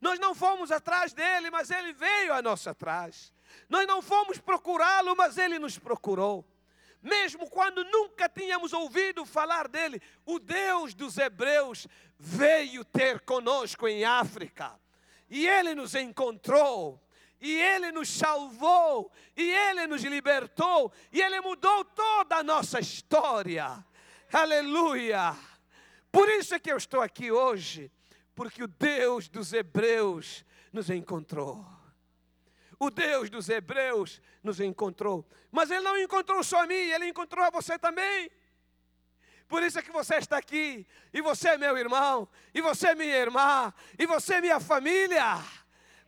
Nós 0.00 0.18
não 0.18 0.34
fomos 0.34 0.70
atrás 0.70 1.12
dele, 1.12 1.50
mas 1.50 1.70
ele 1.70 1.92
veio 1.92 2.34
a 2.34 2.42
nosso 2.42 2.68
atrás. 2.68 3.32
Nós 3.68 3.86
não 3.86 4.02
fomos 4.02 4.38
procurá-lo, 4.38 5.16
mas 5.16 5.38
ele 5.38 5.58
nos 5.58 5.78
procurou. 5.78 6.46
Mesmo 7.02 7.48
quando 7.50 7.84
nunca 7.84 8.28
tínhamos 8.28 8.72
ouvido 8.72 9.24
falar 9.24 9.66
dele, 9.66 10.00
o 10.24 10.38
Deus 10.38 10.94
dos 10.94 11.18
Hebreus 11.18 11.88
veio 12.18 12.84
ter 12.84 13.20
conosco 13.20 13.88
em 13.88 14.04
África. 14.04 14.78
E 15.28 15.48
ele 15.48 15.74
nos 15.74 15.94
encontrou, 15.94 17.02
e 17.42 17.60
ele 17.60 17.92
nos 17.92 18.08
salvou, 18.08 19.12
e 19.36 19.50
ele 19.50 19.86
nos 19.86 20.02
libertou, 20.04 20.90
e 21.12 21.20
ele 21.20 21.40
mudou 21.40 21.84
toda 21.84 22.36
a 22.36 22.42
nossa 22.42 22.80
história. 22.80 23.84
Aleluia! 24.32 25.36
Por 26.10 26.28
isso 26.28 26.54
é 26.54 26.58
que 26.58 26.72
eu 26.72 26.76
estou 26.76 27.00
aqui 27.00 27.30
hoje 27.30 27.90
porque 28.34 28.62
o 28.62 28.68
Deus 28.68 29.28
dos 29.28 29.52
Hebreus 29.52 30.44
nos 30.72 30.90
encontrou. 30.90 31.64
O 32.78 32.90
Deus 32.90 33.30
dos 33.30 33.48
Hebreus 33.48 34.20
nos 34.42 34.58
encontrou. 34.60 35.26
Mas 35.50 35.70
Ele 35.70 35.82
não 35.82 35.98
encontrou 35.98 36.42
só 36.42 36.62
a 36.62 36.66
mim, 36.66 36.74
Ele 36.74 37.08
encontrou 37.08 37.44
a 37.44 37.50
você 37.50 37.78
também. 37.78 38.30
Por 39.46 39.62
isso 39.62 39.78
é 39.78 39.82
que 39.82 39.92
você 39.92 40.16
está 40.16 40.38
aqui, 40.38 40.86
e 41.12 41.20
você 41.20 41.50
é 41.50 41.58
meu 41.58 41.76
irmão, 41.76 42.26
e 42.54 42.60
você 42.62 42.88
é 42.88 42.94
minha 42.94 43.16
irmã, 43.16 43.72
e 43.98 44.06
você 44.06 44.36
é 44.36 44.40
minha 44.40 44.58
família. 44.58 45.44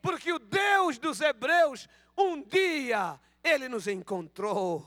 Porque 0.04 0.30
o 0.30 0.38
Deus 0.38 0.98
dos 0.98 1.22
Hebreus, 1.22 1.88
um 2.14 2.42
dia, 2.42 3.18
Ele 3.42 3.70
nos 3.70 3.88
encontrou. 3.88 4.86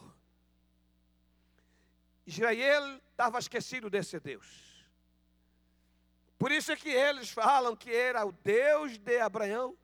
Israel 2.23 3.01
estava 3.09 3.39
esquecido 3.39 3.89
desse 3.89 4.19
Deus. 4.19 4.85
Por 6.37 6.51
isso 6.51 6.71
é 6.71 6.75
que 6.75 6.89
eles 6.89 7.31
falam 7.31 7.75
que 7.75 7.91
era 7.91 8.23
o 8.27 8.31
Deus 8.31 8.99
de 8.99 9.19
Abraão, 9.19 9.75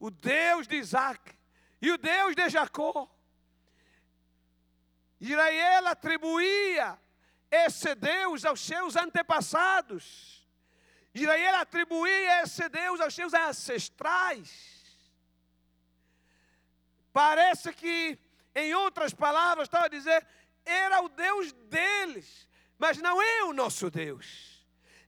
o 0.00 0.10
Deus 0.10 0.66
de 0.66 0.74
Isaac 0.74 1.32
e 1.80 1.92
o 1.92 1.96
Deus 1.96 2.34
de 2.34 2.48
Jacó. 2.48 3.08
Israel 5.20 5.86
atribuía 5.86 6.98
esse 7.48 7.94
Deus 7.94 8.44
aos 8.44 8.60
seus 8.60 8.96
antepassados. 8.96 10.41
Israel 11.14 11.56
atribuía 11.56 12.42
esse 12.42 12.68
Deus 12.68 13.00
aos 13.00 13.14
seus 13.14 13.34
ancestrais. 13.34 14.80
Parece 17.12 17.72
que, 17.72 18.18
em 18.54 18.74
outras 18.74 19.12
palavras, 19.12 19.68
estava 19.68 19.86
a 19.86 19.88
dizer, 19.88 20.26
era 20.64 21.02
o 21.02 21.08
Deus 21.08 21.52
deles, 21.52 22.48
mas 22.78 22.98
não 22.98 23.20
é 23.20 23.44
o 23.44 23.52
nosso 23.52 23.90
Deus 23.90 24.52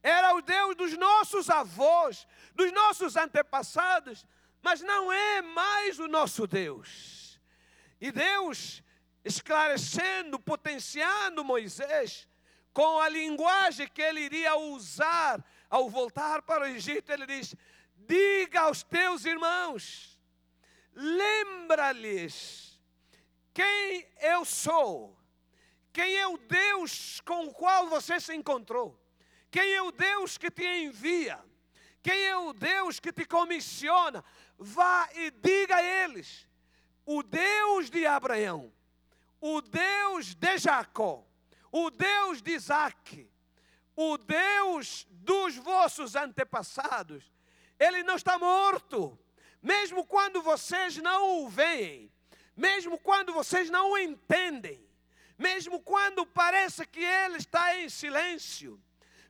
era 0.05 0.35
o 0.35 0.43
Deus 0.43 0.77
dos 0.77 0.99
nossos 0.99 1.49
avós, 1.49 2.27
dos 2.55 2.71
nossos 2.73 3.17
antepassados, 3.17 4.27
mas 4.61 4.83
não 4.83 5.11
é 5.11 5.41
mais 5.41 5.99
o 5.99 6.07
nosso 6.07 6.47
Deus. 6.47 7.41
E 7.99 8.13
Deus, 8.13 8.83
esclarecendo, 9.25 10.39
potenciando 10.39 11.43
Moisés, 11.43 12.29
com 12.71 13.01
a 13.01 13.09
linguagem 13.09 13.89
que 13.89 14.03
ele 14.03 14.21
iria 14.21 14.55
usar 14.57 15.43
ao 15.75 15.91
voltar 15.91 16.43
para 16.43 16.63
o 16.63 16.69
Egito, 16.69 17.11
ele 17.11 17.27
diz: 17.27 17.53
Diga 17.97 18.61
aos 18.61 18.85
teus 18.85 19.25
irmãos, 19.25 20.17
lembra-lhes 20.95 22.81
quem 23.53 24.07
eu 24.21 24.45
sou, 24.45 25.19
quem 25.93 26.17
é 26.17 26.29
o 26.29 26.39
Deus 26.39 27.21
com 27.23 27.47
o 27.47 27.53
qual 27.53 27.89
você 27.89 28.21
se 28.21 28.35
encontrou 28.35 29.01
Quem 29.51 29.75
é 29.75 29.83
o 29.83 29.91
Deus 29.91 30.39
que 30.39 30.51
te 30.51 30.65
envia? 30.65 31.41
Quem 32.01 32.21
é 32.25 32.37
o 32.37 32.53
Deus 32.53 33.01
que 33.01 33.13
te 33.13 33.25
comissiona? 33.25 34.25
Vá 34.57 35.09
e 35.15 35.33
diga 35.33 35.77
a 35.77 35.83
eles: 35.83 36.49
o 37.05 37.21
Deus 37.21 37.91
de 37.91 38.07
Abraão, 38.07 38.73
o 39.41 39.61
Deus 39.61 40.37
de 40.37 40.59
Jacó, 40.59 41.27
o 41.73 41.91
Deus 41.91 42.41
de 42.41 42.53
Isaac, 42.53 43.29
o 43.97 44.17
Deus 44.19 45.07
dos 45.25 45.57
vossos 45.57 46.15
antepassados, 46.15 47.33
ele 47.79 48.03
não 48.03 48.17
está 48.17 48.39
morto. 48.39 49.19
Mesmo 49.61 50.05
quando 50.07 50.43
vocês 50.43 50.99
não 50.99 51.43
o 51.43 51.49
veem, 51.49 52.13
mesmo 52.57 52.99
quando 52.99 53.33
vocês 53.33 53.71
não 53.71 53.93
o 53.93 53.99
entendem, 53.99 54.87
mesmo 55.39 55.81
quando 55.81 56.25
parece 56.27 56.87
que 56.87 57.03
ele 57.03 57.39
está 57.39 57.77
em 57.79 57.89
silêncio, 57.89 58.81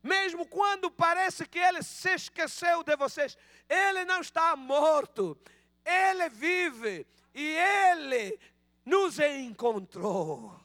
mesmo 0.02 0.44
quando 0.46 0.90
parece 0.90 1.46
que 1.46 1.59
ele 1.59 1.83
se 1.83 2.11
esqueceu 2.11 2.83
de 2.83 2.94
vocês, 2.96 3.38
ele 3.68 4.04
não 4.04 4.20
está 4.20 4.54
morto, 4.54 5.38
ele 5.85 6.28
vive 6.28 7.07
e 7.33 7.57
ele 7.57 8.38
nos 8.85 9.18
encontrou. 9.18 10.61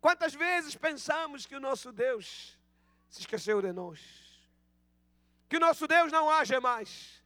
Quantas 0.00 0.34
vezes 0.34 0.74
pensamos 0.74 1.46
que 1.46 1.54
o 1.54 1.60
nosso 1.60 1.92
Deus 1.92 2.57
se 3.08 3.20
esqueceu 3.20 3.60
de 3.62 3.72
nós? 3.72 4.00
Que 5.48 5.56
o 5.56 5.60
nosso 5.60 5.86
Deus 5.86 6.12
não 6.12 6.30
age 6.30 6.58
mais? 6.60 7.22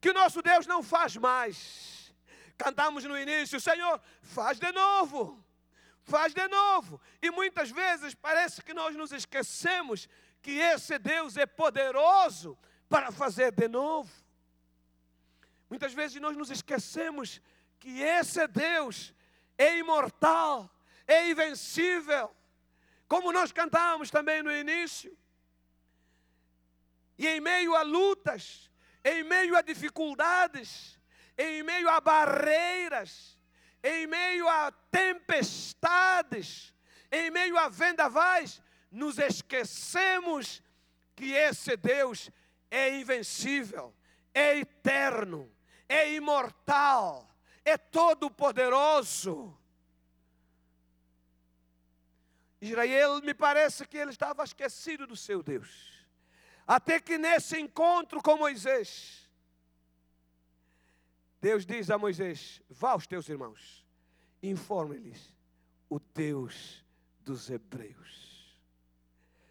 Que 0.00 0.10
o 0.10 0.14
nosso 0.14 0.40
Deus 0.40 0.66
não 0.66 0.82
faz 0.82 1.16
mais? 1.16 2.14
Cantamos 2.56 3.04
no 3.04 3.18
início, 3.18 3.60
Senhor, 3.60 4.00
faz 4.22 4.58
de 4.58 4.70
novo, 4.72 5.44
faz 6.04 6.32
de 6.32 6.46
novo. 6.48 7.00
E 7.20 7.30
muitas 7.30 7.70
vezes 7.70 8.14
parece 8.14 8.62
que 8.62 8.72
nós 8.72 8.94
nos 8.96 9.12
esquecemos 9.12 10.08
que 10.40 10.52
esse 10.52 10.98
Deus 10.98 11.36
é 11.36 11.44
poderoso 11.44 12.56
para 12.88 13.10
fazer 13.10 13.52
de 13.52 13.68
novo. 13.68 14.10
Muitas 15.68 15.92
vezes 15.92 16.20
nós 16.20 16.36
nos 16.36 16.50
esquecemos 16.50 17.40
que 17.78 18.00
esse 18.00 18.46
Deus 18.46 19.12
é 19.58 19.78
imortal, 19.78 20.70
é 21.06 21.28
invencível, 21.28 22.34
como 23.08 23.32
nós 23.32 23.52
cantávamos 23.52 24.10
também 24.10 24.42
no 24.42 24.50
início. 24.50 25.16
E 27.18 27.26
em 27.26 27.40
meio 27.40 27.74
a 27.74 27.82
lutas, 27.82 28.70
em 29.04 29.22
meio 29.22 29.56
a 29.56 29.62
dificuldades, 29.62 30.98
em 31.38 31.62
meio 31.62 31.88
a 31.88 32.00
barreiras, 32.00 33.38
em 33.82 34.06
meio 34.06 34.48
a 34.48 34.72
tempestades, 34.90 36.74
em 37.10 37.30
meio 37.30 37.56
a 37.56 37.68
vendavais, 37.68 38.60
nos 38.90 39.18
esquecemos 39.18 40.62
que 41.14 41.32
esse 41.32 41.76
Deus 41.76 42.30
é 42.70 42.98
invencível, 42.98 43.94
é 44.34 44.58
eterno, 44.58 45.50
é 45.88 46.12
imortal, 46.12 47.28
é 47.64 47.76
todo-poderoso. 47.78 49.56
Israel, 52.60 53.20
me 53.22 53.34
parece 53.34 53.86
que 53.86 53.96
ele 53.96 54.10
estava 54.10 54.44
esquecido 54.44 55.06
do 55.06 55.16
seu 55.16 55.42
Deus. 55.42 56.06
Até 56.66 56.98
que 56.98 57.18
nesse 57.18 57.60
encontro 57.60 58.22
com 58.22 58.36
Moisés, 58.36 59.28
Deus 61.40 61.64
diz 61.64 61.90
a 61.90 61.98
Moisés: 61.98 62.60
Vá 62.68 62.90
aos 62.92 63.06
teus 63.06 63.28
irmãos, 63.28 63.86
informe-lhes 64.42 65.32
o 65.88 66.00
Deus 66.00 66.84
dos 67.20 67.50
hebreus. 67.50 68.60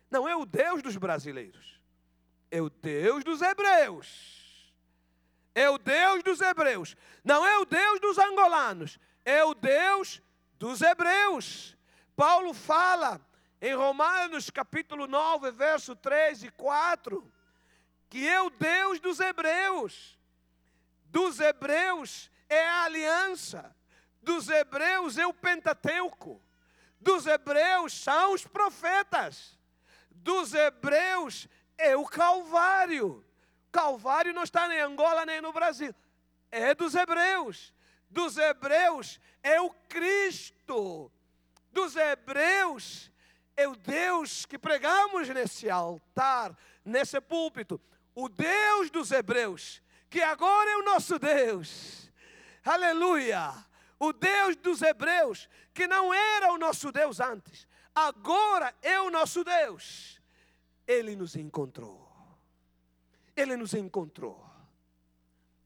Não 0.10 0.28
é 0.28 0.36
o 0.36 0.46
Deus 0.46 0.82
dos 0.82 0.98
brasileiros, 0.98 1.80
é 2.52 2.62
o 2.62 2.70
Deus 2.70 3.24
dos 3.24 3.42
hebreus. 3.42 4.44
É 5.58 5.70
o 5.70 5.78
Deus 5.78 6.22
dos 6.22 6.42
hebreus. 6.42 6.98
Não 7.24 7.48
é 7.48 7.58
o 7.58 7.66
Deus 7.66 8.02
dos 8.02 8.18
angolanos, 8.18 9.00
é 9.24 9.42
o 9.46 9.54
Deus 9.54 10.22
dos 10.60 10.82
hebreus. 10.82 11.75
Paulo 12.16 12.54
fala 12.54 13.20
em 13.62 13.74
Romanos 13.74 14.50
capítulo 14.50 15.06
9, 15.06 15.52
verso 15.52 15.96
3 15.96 16.44
e 16.44 16.52
4, 16.52 17.32
que 18.10 18.28
é 18.28 18.42
o 18.42 18.50
Deus 18.50 19.00
dos 19.00 19.20
hebreus. 19.20 20.18
Dos 21.06 21.40
hebreus 21.40 22.32
é 22.48 22.66
a 22.68 22.84
aliança, 22.84 23.76
dos 24.22 24.50
hebreus 24.50 25.18
é 25.18 25.28
o 25.28 25.34
Pentateuco, 25.34 26.42
dos 27.00 27.26
hebreus 27.28 27.94
são 27.94 28.34
os 28.34 28.46
profetas, 28.46 29.58
dos 30.10 30.54
hebreus 30.54 31.48
é 31.78 31.96
o 31.96 32.06
Calvário. 32.06 33.26
Calvário 33.72 34.34
não 34.34 34.44
está 34.44 34.68
nem 34.68 34.78
em 34.78 34.82
Angola 34.82 35.26
nem 35.26 35.42
no 35.42 35.52
Brasil, 35.52 35.94
é 36.50 36.74
dos 36.74 36.96
hebreus. 36.96 37.74
Dos 38.10 38.38
hebreus 38.38 39.20
é 39.44 39.60
o 39.60 39.70
Cristo. 39.90 41.12
Dos 41.76 41.98
hebreus 41.98 43.12
é 43.54 43.68
o 43.68 43.76
Deus 43.76 44.46
que 44.46 44.58
pregamos 44.58 45.28
nesse 45.28 45.70
altar, 45.70 46.58
nesse 46.86 47.20
púlpito. 47.20 47.82
O 48.16 48.30
Deus 48.30 48.90
dos 48.90 49.12
hebreus, 49.12 49.84
que 50.10 50.22
agora 50.22 50.72
é 50.72 50.78
o 50.78 50.86
nosso 50.86 51.20
Deus. 51.20 52.10
Aleluia! 52.64 53.54
O 54.00 54.14
Deus 54.14 54.56
dos 54.56 54.82
hebreus, 54.82 55.50
que 55.74 55.86
não 55.86 56.14
era 56.14 56.54
o 56.54 56.58
nosso 56.58 56.94
Deus 56.94 57.20
antes, 57.20 57.68
agora 57.94 58.74
é 58.82 58.98
o 59.02 59.12
nosso 59.12 59.44
Deus. 59.44 60.22
Ele 60.88 61.14
nos 61.14 61.36
encontrou. 61.36 62.10
Ele 63.36 63.58
nos 63.58 63.74
encontrou. 63.74 64.50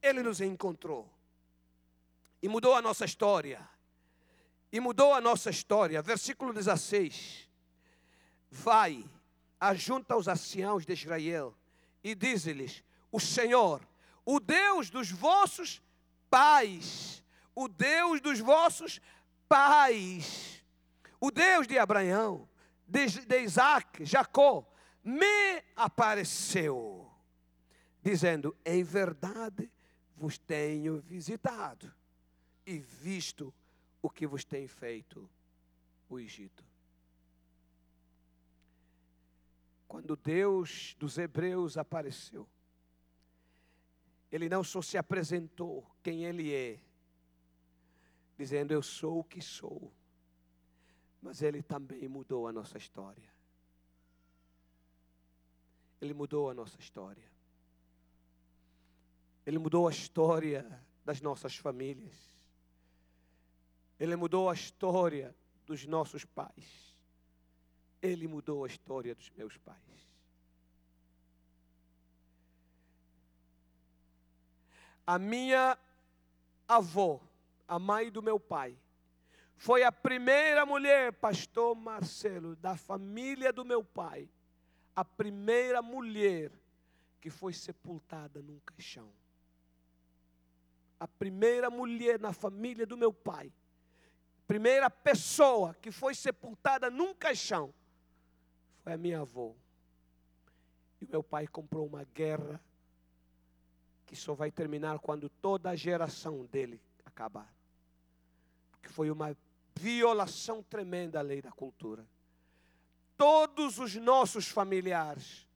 Ele 0.02 0.24
nos 0.24 0.42
encontrou. 0.42 1.08
E 2.42 2.50
mudou 2.50 2.74
a 2.74 2.82
nossa 2.82 3.06
história. 3.06 3.69
E 4.72 4.80
mudou 4.80 5.14
a 5.14 5.22
nossa 5.22 5.50
história. 5.50 6.02
Versículo 6.02 6.54
16. 6.54 7.50
Vai, 8.52 9.06
ajunta 9.60 10.16
os 10.16 10.28
anciãos 10.28 10.86
de 10.86 10.94
Israel 10.94 11.56
e 12.04 12.16
diz-lhes: 12.16 12.84
O 13.12 13.20
Senhor, 13.20 13.82
o 14.26 14.40
Deus 14.40 14.90
dos 14.90 15.12
vossos 15.12 15.82
pais, 16.30 17.24
o 17.56 17.68
Deus 17.68 18.22
dos 18.22 18.40
vossos 18.40 19.02
pais, 19.48 20.64
o 21.20 21.32
Deus 21.32 21.68
de 21.68 21.78
Abraão, 21.78 22.48
de, 22.88 23.26
de 23.26 23.42
Isaac, 23.42 24.06
Jacó, 24.06 24.68
me 25.04 25.64
apareceu 25.76 27.10
dizendo: 28.02 28.56
Em 28.66 28.84
verdade 28.84 29.70
vos 30.16 30.38
tenho 30.38 31.00
visitado 31.02 31.92
e 32.66 32.80
visto 32.80 33.54
o 34.02 34.10
que 34.10 34.26
vos 34.26 34.44
tem 34.44 34.68
feito 34.68 35.30
o 36.10 36.20
Egito. 36.20 36.64
Quando 39.88 40.16
Deus 40.16 40.96
dos 41.00 41.18
Hebreus 41.18 41.78
apareceu, 41.78 42.48
Ele 44.32 44.48
não 44.48 44.64
só 44.64 44.82
se 44.82 44.98
apresentou 44.98 45.86
quem 46.04 46.26
Ele 46.26 46.54
é, 46.54 46.80
dizendo: 48.38 48.72
Eu 48.72 48.84
sou 48.84 49.20
o 49.20 49.24
que 49.24 49.42
sou, 49.42 49.92
mas 51.22 51.42
Ele 51.42 51.64
também 51.64 52.08
mudou 52.08 52.48
a 52.48 52.54
nossa 52.54 52.78
história. 52.78 53.30
Ele 56.00 56.14
mudou 56.14 56.50
a 56.50 56.54
nossa 56.54 56.80
história. 56.80 57.28
Ele 59.46 59.58
mudou 59.58 59.88
a 59.88 59.92
história 59.92 60.86
das 61.04 61.20
nossas 61.20 61.56
famílias. 61.58 62.39
Ele 64.00 64.16
mudou 64.16 64.50
a 64.50 64.54
história 64.54 65.36
dos 65.66 65.86
nossos 65.86 66.24
pais. 66.24 66.96
Ele 68.02 68.28
mudou 68.28 68.64
a 68.64 68.68
história 68.68 69.14
dos 69.14 69.30
meus 69.32 69.58
pais. 69.58 69.80
A 75.06 75.18
minha 75.20 75.78
avó, 76.68 77.20
a 77.68 77.80
mãe 77.80 78.12
do 78.12 78.22
meu 78.22 78.40
pai, 78.40 78.78
foi 79.58 79.84
a 79.84 79.92
primeira 79.92 80.66
mulher, 80.66 81.12
pastor 81.14 81.76
Marcelo, 81.76 82.56
da 82.56 82.78
família 82.78 83.52
do 83.52 83.66
meu 83.66 83.84
pai, 83.84 84.30
a 84.96 85.04
primeira 85.04 85.82
mulher 85.82 86.52
que 87.20 87.30
foi 87.30 87.52
sepultada 87.52 88.42
num 88.42 88.60
caixão 88.60 89.12
a 91.00 91.08
primeira 91.08 91.70
mulher 91.70 92.20
na 92.20 92.34
família 92.34 92.86
do 92.86 92.98
meu 92.98 93.14
pai, 93.14 93.52
primeira 94.50 94.90
pessoa 94.90 95.76
que 95.76 95.92
foi 95.92 96.16
sepultada 96.16 96.90
num 96.90 97.14
caixão, 97.14 97.72
foi 98.84 98.94
a 98.94 98.98
minha 98.98 99.20
avó. 99.20 99.54
E 101.00 101.06
meu 101.06 101.22
pai 101.22 101.46
comprou 101.46 101.86
uma 101.86 102.04
guerra 102.04 102.60
que 104.08 104.16
só 104.16 104.34
vai 104.34 104.50
terminar 104.50 104.98
quando 104.98 105.30
toda 105.30 105.70
a 105.70 105.76
geração 105.76 106.46
dele 106.46 106.82
acabar. 107.06 107.54
Porque 108.72 108.90
foi 108.90 109.12
uma 109.12 109.38
violação 109.76 110.64
tremenda 110.64 111.20
à 111.20 111.22
lei 111.22 111.44
da 111.44 111.52
cultura. 111.52 112.04
todos 113.16 113.78
os 113.78 113.96
nossos 113.98 114.48
familiares, 114.48 115.48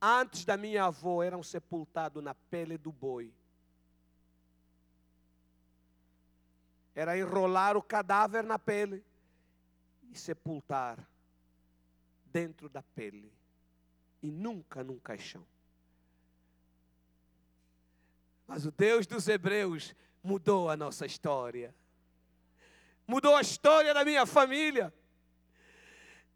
antes 0.00 0.46
da 0.46 0.56
minha 0.56 0.84
avó, 0.84 1.22
eram 1.22 1.42
sepultados 1.42 2.24
na 2.24 2.34
pele 2.34 2.78
do 2.78 2.90
boi. 2.90 3.34
Era 6.94 7.16
enrolar 7.16 7.76
o 7.76 7.82
cadáver 7.82 8.44
na 8.44 8.58
pele 8.58 9.04
e 10.10 10.18
sepultar 10.18 10.98
dentro 12.26 12.68
da 12.68 12.82
pele 12.82 13.32
e 14.22 14.30
nunca 14.30 14.82
num 14.82 14.98
caixão. 14.98 15.46
Mas 18.46 18.66
o 18.66 18.72
Deus 18.72 19.06
dos 19.06 19.28
Hebreus 19.28 19.94
mudou 20.22 20.68
a 20.68 20.76
nossa 20.76 21.06
história. 21.06 21.74
Mudou 23.06 23.36
a 23.36 23.40
história 23.40 23.94
da 23.94 24.04
minha 24.04 24.26
família. 24.26 24.92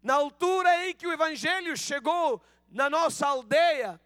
Na 0.01 0.15
altura 0.15 0.87
em 0.87 0.95
que 0.95 1.07
o 1.07 1.11
Evangelho 1.11 1.75
chegou 1.75 2.41
na 2.69 2.89
nossa 2.89 3.27
aldeia, 3.27 3.99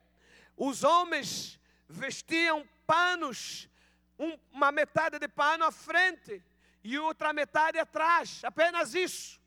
os 0.57 0.83
homens 0.83 1.59
vestiam 1.87 2.67
panos, 2.85 3.68
uma 4.51 4.71
metade 4.71 5.17
de 5.17 5.27
pano 5.27 5.63
à 5.63 5.71
frente 5.71 6.43
e 6.83 6.99
outra 6.99 7.31
metade 7.31 7.79
atrás, 7.79 8.41
apenas 8.43 8.93
isso. 8.93 9.39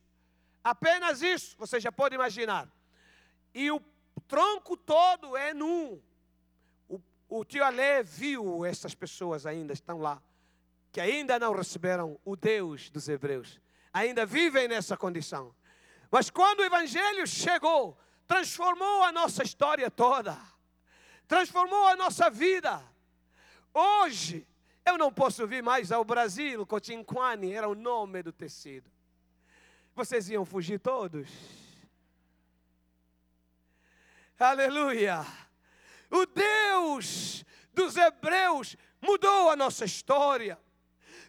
Apenas 0.65 1.23
isso, 1.23 1.57
você 1.59 1.79
já 1.79 1.93
pode 1.93 2.15
imaginar. 2.15 2.69
E 3.55 3.71
o 3.71 3.81
tronco 4.27 4.77
todo 4.77 5.37
é 5.37 5.53
nu. 5.53 6.03
O 7.29 7.45
tio 7.45 7.65
Alê 7.65 8.03
viu 8.03 8.65
essas 8.65 8.95
pessoas 8.95 9.47
ainda 9.47 9.73
estão 9.73 9.99
lá, 9.99 10.23
que 10.93 11.01
ainda 11.01 11.39
não 11.39 11.55
receberam 11.55 12.19
o 12.25 12.37
Deus 12.37 12.91
dos 12.91 13.09
Hebreus, 13.09 13.61
ainda 13.93 14.25
vivem 14.25 14.69
nessa 14.69 14.97
condição. 14.97 15.55
Mas 16.11 16.29
quando 16.29 16.61
o 16.61 16.65
Evangelho 16.65 17.27
chegou, 17.27 17.99
transformou 18.27 19.03
a 19.03 19.11
nossa 19.11 19.43
história 19.43 19.91
toda, 19.91 20.39
transformou 21.27 21.89
a 21.89 21.97
nossa 21.97 22.29
vida. 22.29 22.83
Hoje, 23.73 24.47
eu 24.85 24.99
não 24.99 25.13
posso 25.13 25.47
vir 25.47 25.63
mais 25.63 25.93
ao 25.93 26.05
Brasil, 26.05 26.67
Cotinquani 26.67 27.53
era 27.53 27.69
o 27.69 27.75
nome 27.75 28.23
do 28.23 28.33
tecido. 28.33 28.91
Vocês 29.95 30.29
iam 30.31 30.45
fugir 30.45 30.81
todos? 30.81 31.29
Aleluia! 34.39 35.25
O 36.11 36.27
Deus 36.27 37.45
dos 37.73 37.97
Hebreus 37.97 38.77
mudou 39.01 39.51
a 39.51 39.57
nossa 39.57 39.85
história. 39.85 40.59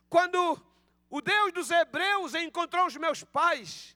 Quando 0.10 0.62
o 1.10 1.22
Deus 1.22 1.54
dos 1.54 1.70
Hebreus 1.70 2.34
encontrou 2.34 2.88
os 2.88 2.98
meus 2.98 3.24
pais, 3.24 3.96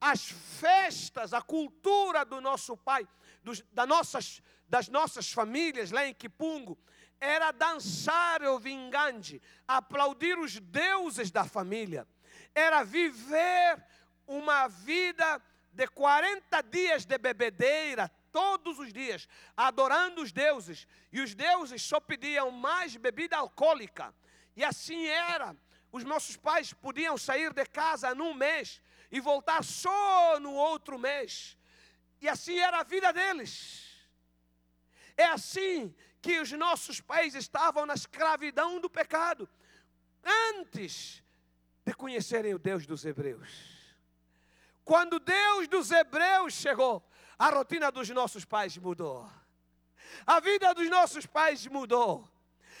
as 0.00 0.30
festas, 0.30 1.34
a 1.34 1.42
cultura 1.42 2.24
do 2.24 2.40
nosso 2.40 2.76
pai, 2.76 3.06
dos, 3.42 3.62
das, 3.72 3.88
nossas, 3.88 4.42
das 4.68 4.88
nossas 4.88 5.30
famílias 5.30 5.90
lá 5.90 6.06
em 6.06 6.14
Kipungo, 6.14 6.78
era 7.20 7.52
dançar 7.52 8.42
o 8.42 8.58
vingante, 8.58 9.40
aplaudir 9.68 10.38
os 10.38 10.58
deuses 10.58 11.30
da 11.30 11.44
família, 11.44 12.08
era 12.54 12.82
viver 12.82 13.84
uma 14.26 14.68
vida 14.68 15.40
de 15.72 15.86
40 15.86 16.62
dias 16.62 17.04
de 17.04 17.18
bebedeira, 17.18 18.10
todos 18.32 18.78
os 18.78 18.92
dias, 18.92 19.28
adorando 19.56 20.22
os 20.22 20.32
deuses, 20.32 20.86
e 21.12 21.20
os 21.20 21.34
deuses 21.34 21.82
só 21.82 22.00
pediam 22.00 22.50
mais 22.50 22.96
bebida 22.96 23.36
alcoólica, 23.36 24.14
e 24.56 24.64
assim 24.64 25.06
era. 25.06 25.54
Os 25.92 26.04
nossos 26.04 26.36
pais 26.36 26.72
podiam 26.72 27.18
sair 27.18 27.52
de 27.52 27.66
casa 27.66 28.14
num 28.14 28.32
mês 28.32 28.80
e 29.10 29.20
voltar 29.20 29.64
só 29.64 30.38
no 30.38 30.52
outro 30.52 30.98
mês, 30.98 31.58
e 32.20 32.28
assim 32.28 32.58
era 32.58 32.80
a 32.80 32.84
vida 32.84 33.12
deles. 33.12 33.90
É 35.16 35.24
assim 35.24 35.94
que 36.20 36.38
os 36.40 36.52
nossos 36.52 37.00
pais 37.00 37.34
estavam 37.34 37.86
na 37.86 37.94
escravidão 37.94 38.80
do 38.80 38.90
pecado, 38.90 39.48
antes 40.24 41.22
de 41.84 41.94
conhecerem 41.94 42.54
o 42.54 42.58
Deus 42.58 42.86
dos 42.86 43.04
Hebreus. 43.04 43.48
Quando 44.84 45.18
Deus 45.18 45.68
dos 45.68 45.90
Hebreus 45.90 46.54
chegou, 46.54 47.02
a 47.38 47.48
rotina 47.48 47.90
dos 47.90 48.08
nossos 48.10 48.44
pais 48.44 48.76
mudou. 48.76 49.30
A 50.26 50.40
vida 50.40 50.74
dos 50.74 50.88
nossos 50.90 51.26
pais 51.26 51.66
mudou. 51.66 52.28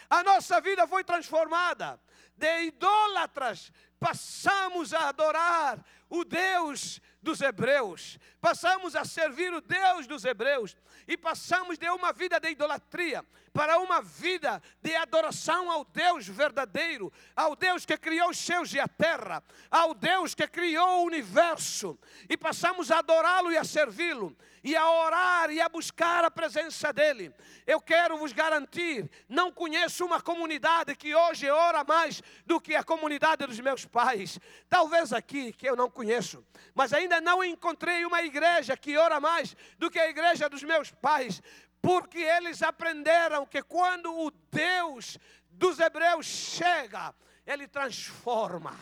A 0.08 0.22
nossa 0.22 0.60
vida 0.60 0.86
foi 0.86 1.04
transformada. 1.04 2.00
De 2.36 2.64
idólatras 2.64 3.72
passamos 3.98 4.92
a 4.92 5.08
adorar 5.08 5.84
o 6.08 6.24
Deus 6.24 7.00
dos 7.22 7.40
hebreus, 7.40 8.18
passamos 8.40 8.96
a 8.96 9.04
servir 9.04 9.52
o 9.52 9.60
Deus 9.60 10.06
dos 10.06 10.24
hebreus 10.24 10.76
e 11.06 11.16
passamos 11.16 11.78
de 11.78 11.88
uma 11.90 12.12
vida 12.12 12.40
de 12.40 12.50
idolatria 12.50 13.24
para 13.52 13.78
uma 13.80 14.00
vida 14.00 14.62
de 14.80 14.94
adoração 14.94 15.70
ao 15.70 15.84
Deus 15.84 16.26
verdadeiro, 16.26 17.12
ao 17.34 17.56
Deus 17.56 17.84
que 17.84 17.96
criou 17.96 18.30
os 18.30 18.38
céus 18.38 18.72
e 18.72 18.80
a 18.80 18.86
terra, 18.86 19.42
ao 19.70 19.94
Deus 19.94 20.34
que 20.34 20.46
criou 20.46 21.02
o 21.02 21.06
universo, 21.06 21.98
e 22.28 22.36
passamos 22.36 22.90
a 22.90 22.98
adorá-lo 22.98 23.50
e 23.50 23.56
a 23.56 23.64
servi-lo, 23.64 24.36
e 24.62 24.76
a 24.76 24.88
orar 24.90 25.50
e 25.50 25.60
a 25.60 25.68
buscar 25.68 26.24
a 26.24 26.30
presença 26.30 26.92
dEle. 26.92 27.34
Eu 27.66 27.80
quero 27.80 28.18
vos 28.18 28.32
garantir: 28.32 29.10
não 29.28 29.50
conheço 29.50 30.04
uma 30.04 30.20
comunidade 30.20 30.94
que 30.94 31.14
hoje 31.14 31.48
ora 31.48 31.82
mais 31.82 32.22
do 32.44 32.60
que 32.60 32.74
a 32.74 32.84
comunidade 32.84 33.46
dos 33.46 33.58
meus 33.58 33.84
pais. 33.86 34.38
Talvez 34.68 35.12
aqui, 35.12 35.52
que 35.52 35.68
eu 35.68 35.74
não 35.74 35.90
conheço, 35.90 36.44
mas 36.74 36.92
ainda 36.92 37.20
não 37.20 37.42
encontrei 37.42 38.04
uma 38.04 38.22
igreja 38.22 38.76
que 38.76 38.96
ora 38.96 39.18
mais 39.18 39.56
do 39.78 39.90
que 39.90 39.98
a 39.98 40.08
igreja 40.08 40.48
dos 40.48 40.62
meus 40.62 40.90
pais, 40.90 41.42
porque 41.82 42.18
eles 42.18 42.62
aprenderam 42.62 43.46
que 43.46 43.62
quando 43.62 44.14
o 44.14 44.30
Deus 44.30 45.18
dos 45.50 45.78
hebreus 45.78 46.26
chega, 46.26 47.14
ele 47.46 47.66
transforma, 47.66 48.78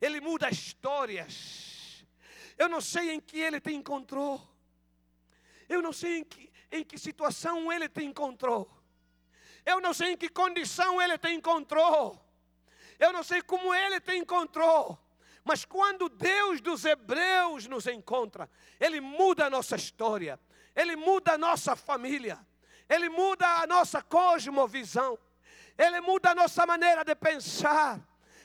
ele 0.00 0.20
muda 0.20 0.48
histórias. 0.48 2.04
Eu 2.56 2.68
não 2.68 2.80
sei 2.80 3.12
em 3.12 3.20
que 3.20 3.38
ele 3.38 3.60
te 3.60 3.72
encontrou, 3.72 4.40
eu 5.68 5.82
não 5.82 5.92
sei 5.92 6.18
em 6.18 6.24
que, 6.24 6.50
em 6.72 6.84
que 6.84 6.98
situação 6.98 7.72
ele 7.72 7.88
te 7.88 8.02
encontrou, 8.02 8.68
eu 9.64 9.80
não 9.80 9.92
sei 9.92 10.12
em 10.12 10.16
que 10.16 10.28
condição 10.28 11.00
ele 11.00 11.18
te 11.18 11.28
encontrou, 11.30 12.18
eu 12.98 13.12
não 13.12 13.22
sei 13.22 13.42
como 13.42 13.74
ele 13.74 14.00
te 14.00 14.16
encontrou. 14.16 14.98
Mas 15.44 15.64
quando 15.64 16.10
Deus 16.10 16.60
dos 16.60 16.84
Hebreus 16.84 17.66
nos 17.66 17.86
encontra, 17.86 18.50
Ele 18.78 19.00
muda 19.00 19.46
a 19.46 19.50
nossa 19.50 19.76
história. 19.76 20.38
Ele 20.78 20.94
muda 20.94 21.32
a 21.32 21.38
nossa 21.38 21.74
família, 21.74 22.38
Ele 22.88 23.08
muda 23.08 23.44
a 23.44 23.66
nossa 23.66 24.00
cosmovisão, 24.00 25.18
Ele 25.76 26.00
muda 26.00 26.30
a 26.30 26.34
nossa 26.36 26.64
maneira 26.64 27.04
de 27.04 27.16
pensar, 27.16 28.00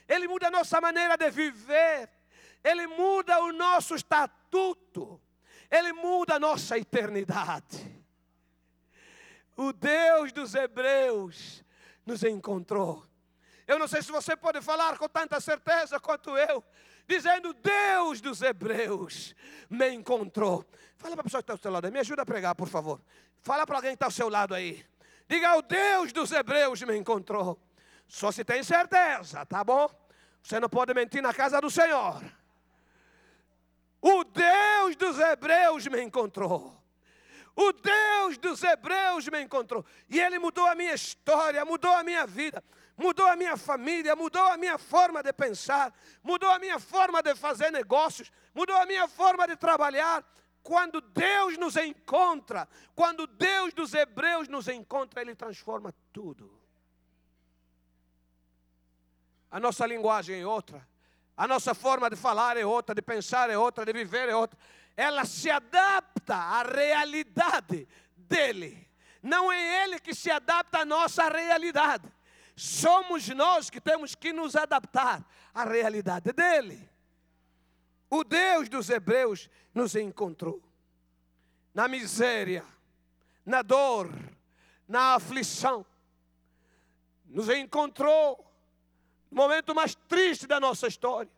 Ele 0.10 0.28
muda 0.28 0.48
a 0.48 0.52
nossa 0.52 0.82
maneira 0.82 1.16
de 1.16 1.30
viver, 1.30 2.10
Ele 2.64 2.88
muda 2.88 3.40
o 3.44 3.54
nosso 3.54 3.94
estatuto, 3.94 5.22
Ele 5.70 5.94
muda 5.94 6.34
a 6.34 6.40
nossa 6.40 6.76
eternidade. 6.76 8.04
O 9.56 9.72
Deus 9.72 10.32
dos 10.32 10.56
Hebreus 10.56 11.64
nos 12.04 12.24
encontrou. 12.24 13.06
Eu 13.68 13.78
não 13.78 13.88
sei 13.88 14.02
se 14.02 14.12
você 14.12 14.36
pode 14.36 14.60
falar 14.60 14.98
com 14.98 15.08
tanta 15.08 15.40
certeza 15.40 16.00
quanto 16.00 16.36
eu, 16.36 16.64
dizendo: 17.08 17.54
Deus 17.54 18.22
dos 18.22 18.42
Hebreus 18.42 19.36
me 19.70 19.92
encontrou. 19.92 20.66
Fala 21.04 21.16
para 21.18 21.22
a 21.22 21.24
pessoa 21.26 21.44
que 21.44 21.44
está 21.44 21.54
ao 21.54 21.58
seu 21.62 21.70
lado, 21.70 21.92
me 21.92 22.00
ajuda 22.00 22.22
a 22.22 22.26
pregar, 22.26 22.56
por 22.56 22.70
favor. 22.70 23.02
Fala 23.42 23.68
para 23.68 23.76
alguém 23.76 23.92
que 23.92 23.96
está 23.96 24.06
ao 24.06 24.12
seu 24.12 24.30
lado 24.30 24.56
aí. 24.56 24.86
Diga: 25.28 25.58
O 25.58 25.62
Deus 25.62 26.14
dos 26.14 26.32
Hebreus 26.32 26.82
me 26.84 26.96
encontrou. 26.96 27.60
Só 28.08 28.32
se 28.32 28.46
tem 28.46 28.64
certeza, 28.64 29.46
tá 29.46 29.66
bom? 29.66 29.90
Você 30.42 30.62
não 30.62 30.70
pode 30.70 30.94
mentir 30.94 31.22
na 31.22 31.34
casa 31.34 31.60
do 31.60 31.70
Senhor. 31.70 32.24
O 34.02 34.24
Deus 34.24 34.96
dos 34.96 35.20
Hebreus 35.20 35.88
me 35.88 36.02
encontrou. 36.02 36.74
O 37.54 37.74
Deus 37.74 38.38
dos 38.38 38.64
Hebreus 38.64 39.28
me 39.28 39.42
encontrou. 39.42 39.86
E 40.10 40.22
Ele 40.22 40.40
mudou 40.40 40.66
a 40.68 40.74
minha 40.74 40.94
história, 40.94 41.66
mudou 41.66 41.92
a 41.92 42.02
minha 42.02 42.26
vida 42.26 42.64
mudou 42.96 43.26
a 43.26 43.36
minha 43.36 43.58
família, 43.58 44.16
mudou 44.16 44.44
a 44.44 44.56
minha 44.56 44.78
forma 44.78 45.24
de 45.24 45.34
pensar, 45.34 45.92
mudou 46.22 46.50
a 46.50 46.60
minha 46.60 46.80
forma 46.80 47.24
de 47.24 47.34
fazer 47.36 47.72
negócios, 47.72 48.32
mudou 48.54 48.76
a 48.78 48.86
minha 48.86 49.08
forma 49.08 49.48
de 49.48 49.56
trabalhar. 49.56 50.24
Quando 50.64 51.02
Deus 51.02 51.58
nos 51.58 51.76
encontra, 51.76 52.68
quando 52.96 53.28
Deus 53.28 53.74
dos 53.74 53.94
Hebreus 53.94 54.48
nos 54.48 54.70
encontra, 54.70 55.22
Ele 55.22 55.36
transforma 55.36 55.94
tudo. 56.14 56.58
A 59.52 59.60
nossa 59.60 59.86
linguagem 59.86 60.42
é 60.42 60.48
outra, 60.48 60.88
a 61.36 61.46
nossa 61.46 61.76
forma 61.76 62.10
de 62.10 62.16
falar 62.16 62.56
é 62.56 62.66
outra, 62.66 62.96
de 62.96 63.02
pensar 63.02 63.50
é 63.50 63.58
outra, 63.58 63.86
de 63.86 63.92
viver 63.92 64.30
é 64.30 64.36
outra. 64.36 64.58
Ela 64.96 65.26
se 65.26 65.50
adapta 65.52 66.36
à 66.36 66.64
realidade 66.64 67.88
dele. 68.16 68.90
Não 69.22 69.52
é 69.52 69.84
ele 69.84 70.00
que 70.00 70.16
se 70.16 70.32
adapta 70.32 70.80
à 70.80 70.86
nossa 70.86 71.28
realidade. 71.28 72.12
Somos 72.56 73.28
nós 73.30 73.70
que 73.70 73.82
temos 73.82 74.16
que 74.16 74.32
nos 74.32 74.56
adaptar 74.56 75.24
à 75.54 75.64
realidade 75.64 76.32
dele. 76.32 76.93
O 78.14 78.24
Deus 78.24 78.70
dos 78.70 78.90
Hebreus 78.92 79.50
nos 79.74 79.96
encontrou. 79.96 80.62
Na 81.74 81.88
miséria, 81.88 82.64
na 83.44 83.64
dor, 83.64 84.14
na 84.88 85.16
aflição. 85.16 85.84
Nos 87.26 87.50
encontrou 87.50 88.46
no 89.32 89.38
momento 89.38 89.74
mais 89.74 89.96
triste 89.96 90.46
da 90.46 90.60
nossa 90.60 90.86
história. 90.86 91.32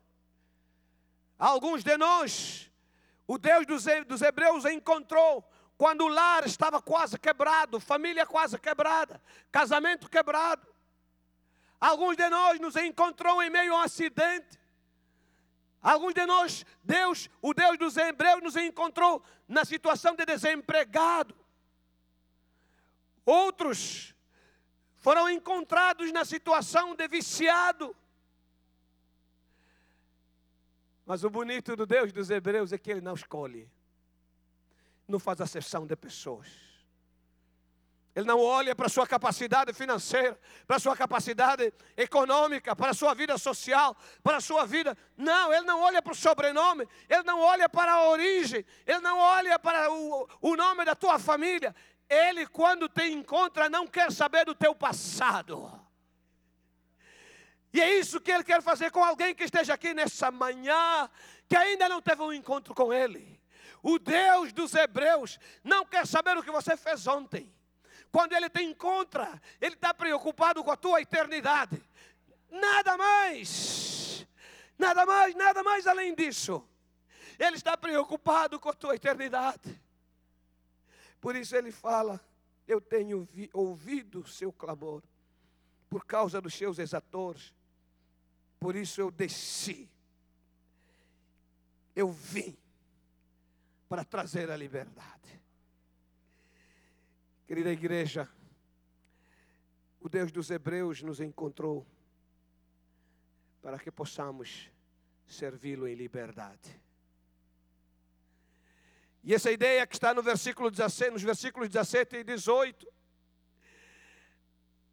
Alguns 1.40 1.82
de 1.82 1.98
nós, 1.98 2.70
o 3.26 3.38
Deus 3.38 3.66
dos 4.06 4.22
Hebreus 4.22 4.66
encontrou 4.66 5.48
quando 5.78 6.02
o 6.02 6.10
lar 6.10 6.46
estava 6.46 6.82
quase 6.82 7.18
quebrado, 7.18 7.80
família 7.80 8.26
quase 8.26 8.60
quebrada, 8.60 9.22
casamento 9.50 10.10
quebrado. 10.10 10.68
Alguns 11.80 12.18
de 12.18 12.30
nós 12.30 12.60
nos 12.60 12.76
encontrou 12.76 13.42
em 13.42 13.50
meio 13.50 13.74
a 13.74 13.78
um 13.78 13.82
acidente. 13.82 14.64
Alguns 15.86 16.15
de 16.15 16.26
nós, 16.26 16.65
Deus, 16.84 17.30
o 17.39 17.54
Deus 17.54 17.78
dos 17.78 17.95
Hebreus, 17.95 18.41
nos 18.41 18.56
encontrou 18.56 19.24
na 19.48 19.63
situação 19.63 20.15
de 20.15 20.26
desempregado. 20.26 21.36
Outros 23.24 24.15
foram 24.95 25.30
encontrados 25.30 26.12
na 26.12 26.26
situação 26.26 26.95
de 26.95 27.08
viciado. 27.08 27.95
Mas 31.06 31.24
o 31.24 31.30
bonito 31.30 31.76
do 31.76 31.86
Deus 31.86 32.12
dos 32.12 32.32
Hebreus 32.32 32.74
é 32.74 32.80
que 32.80 32.89
Ele 32.89 33.02
não 33.02 33.13
escolhe, 33.13 33.69
não 35.08 35.19
faz 35.19 35.39
acessão 35.39 35.86
de 35.86 35.95
pessoas. 35.95 36.64
Ele 38.15 38.25
não 38.25 38.39
olha 38.39 38.73
para 38.73 38.86
a 38.86 38.89
sua 38.89 39.06
capacidade 39.06 39.73
financeira, 39.73 40.39
para 40.65 40.78
a 40.78 40.80
sua 40.80 40.95
capacidade 40.95 41.73
econômica, 41.97 42.73
para 42.73 42.91
a 42.91 42.93
sua 42.93 43.13
vida 43.13 43.38
social, 43.38 43.95
para 44.23 44.38
a 44.38 44.41
sua 44.41 44.65
vida. 44.65 44.97
Não, 45.17 45.54
ele 45.54 45.65
não 45.65 45.82
olha 45.82 46.01
para 46.01 46.13
o 46.13 46.15
sobrenome, 46.15 46.88
ele 47.10 47.23
não 47.23 47.41
olha 47.41 47.67
para 47.67 47.91
a 47.91 48.08
origem, 48.08 48.65
ele 48.88 48.99
não 48.99 49.19
olha 49.19 49.60
para 49.60 49.91
o, 49.91 50.30
o 50.39 50.56
nome 50.56 50.86
da 50.86 50.95
tua 50.95 51.19
família. 51.19 51.75
Ele, 52.08 52.47
quando 52.47 52.88
te 52.88 53.06
encontra, 53.10 53.67
não 53.67 53.86
quer 53.86 54.10
saber 54.13 54.45
do 54.45 54.56
teu 54.56 54.73
passado. 54.73 55.78
E 57.73 57.82
é 57.82 57.99
isso 57.99 58.21
que 58.21 58.32
ele 58.32 58.45
quer 58.45 58.62
fazer 58.62 58.91
com 58.91 59.04
alguém 59.04 59.36
que 59.36 59.43
esteja 59.43 59.73
aqui 59.73 59.93
nessa 59.93 60.32
manhã, 60.32 61.10
que 61.49 61.58
ainda 61.58 61.89
não 61.89 62.01
teve 62.01 62.21
um 62.21 62.32
encontro 62.32 62.73
com 62.73 62.93
ele. 62.93 63.38
O 63.84 63.99
Deus 63.99 64.54
dos 64.54 64.73
Hebreus 64.73 65.38
não 65.62 65.86
quer 65.86 66.08
saber 66.08 66.38
o 66.38 66.43
que 66.43 66.49
você 66.49 66.78
fez 66.78 67.06
ontem. 67.08 67.54
Quando 68.12 68.34
ele 68.34 68.50
te 68.50 68.63
encontra, 68.63 69.41
ele 69.60 69.76
está 69.76 69.94
preocupado 69.94 70.63
com 70.63 70.72
a 70.72 70.78
tua 70.78 71.02
eternidade. 71.02 71.82
Nada 72.50 72.98
mais. 72.98 74.26
Nada 74.78 75.06
mais, 75.06 75.36
nada 75.36 75.63
mais 75.63 75.88
além 75.88 76.15
disso. 76.15 76.65
Ele 77.38 77.56
está 77.58 77.76
preocupado 77.76 78.60
com 78.60 78.70
a 78.70 78.74
tua 78.74 78.96
eternidade. 78.96 79.82
Por 81.20 81.36
isso 81.36 81.56
ele 81.56 81.72
fala: 81.72 82.20
Eu 82.68 82.80
tenho 82.80 83.28
ouvido 83.54 84.22
o 84.22 84.28
seu 84.28 84.52
clamor, 84.54 85.02
por 85.89 86.06
causa 86.06 86.39
dos 86.39 86.54
seus 86.54 86.80
exatores. 86.80 87.54
Por 88.60 88.76
isso 88.76 89.02
eu 89.02 89.12
desci. 89.12 89.89
Eu 91.96 92.12
vim 92.12 92.58
para 93.88 94.04
trazer 94.04 94.52
a 94.52 94.58
liberdade. 94.58 95.41
Querida 97.47 97.71
igreja, 97.71 98.27
o 99.99 100.10
Deus 100.10 100.31
dos 100.31 100.49
Hebreus 100.49 101.03
nos 101.03 101.19
encontrou 101.19 101.86
para 103.62 103.77
que 103.77 103.91
possamos 103.91 104.71
servi-lo 105.27 105.88
em 105.88 105.93
liberdade. 105.93 106.81
E 109.23 109.34
essa 109.34 109.51
ideia 109.51 109.86
que 109.86 109.95
está 109.95 110.13
no 110.13 110.23
versículo 110.23 110.71
17, 110.71 111.12
nos 111.12 111.21
versículos 111.21 111.69
17 111.69 112.17
e 112.17 112.23
18, 112.23 112.88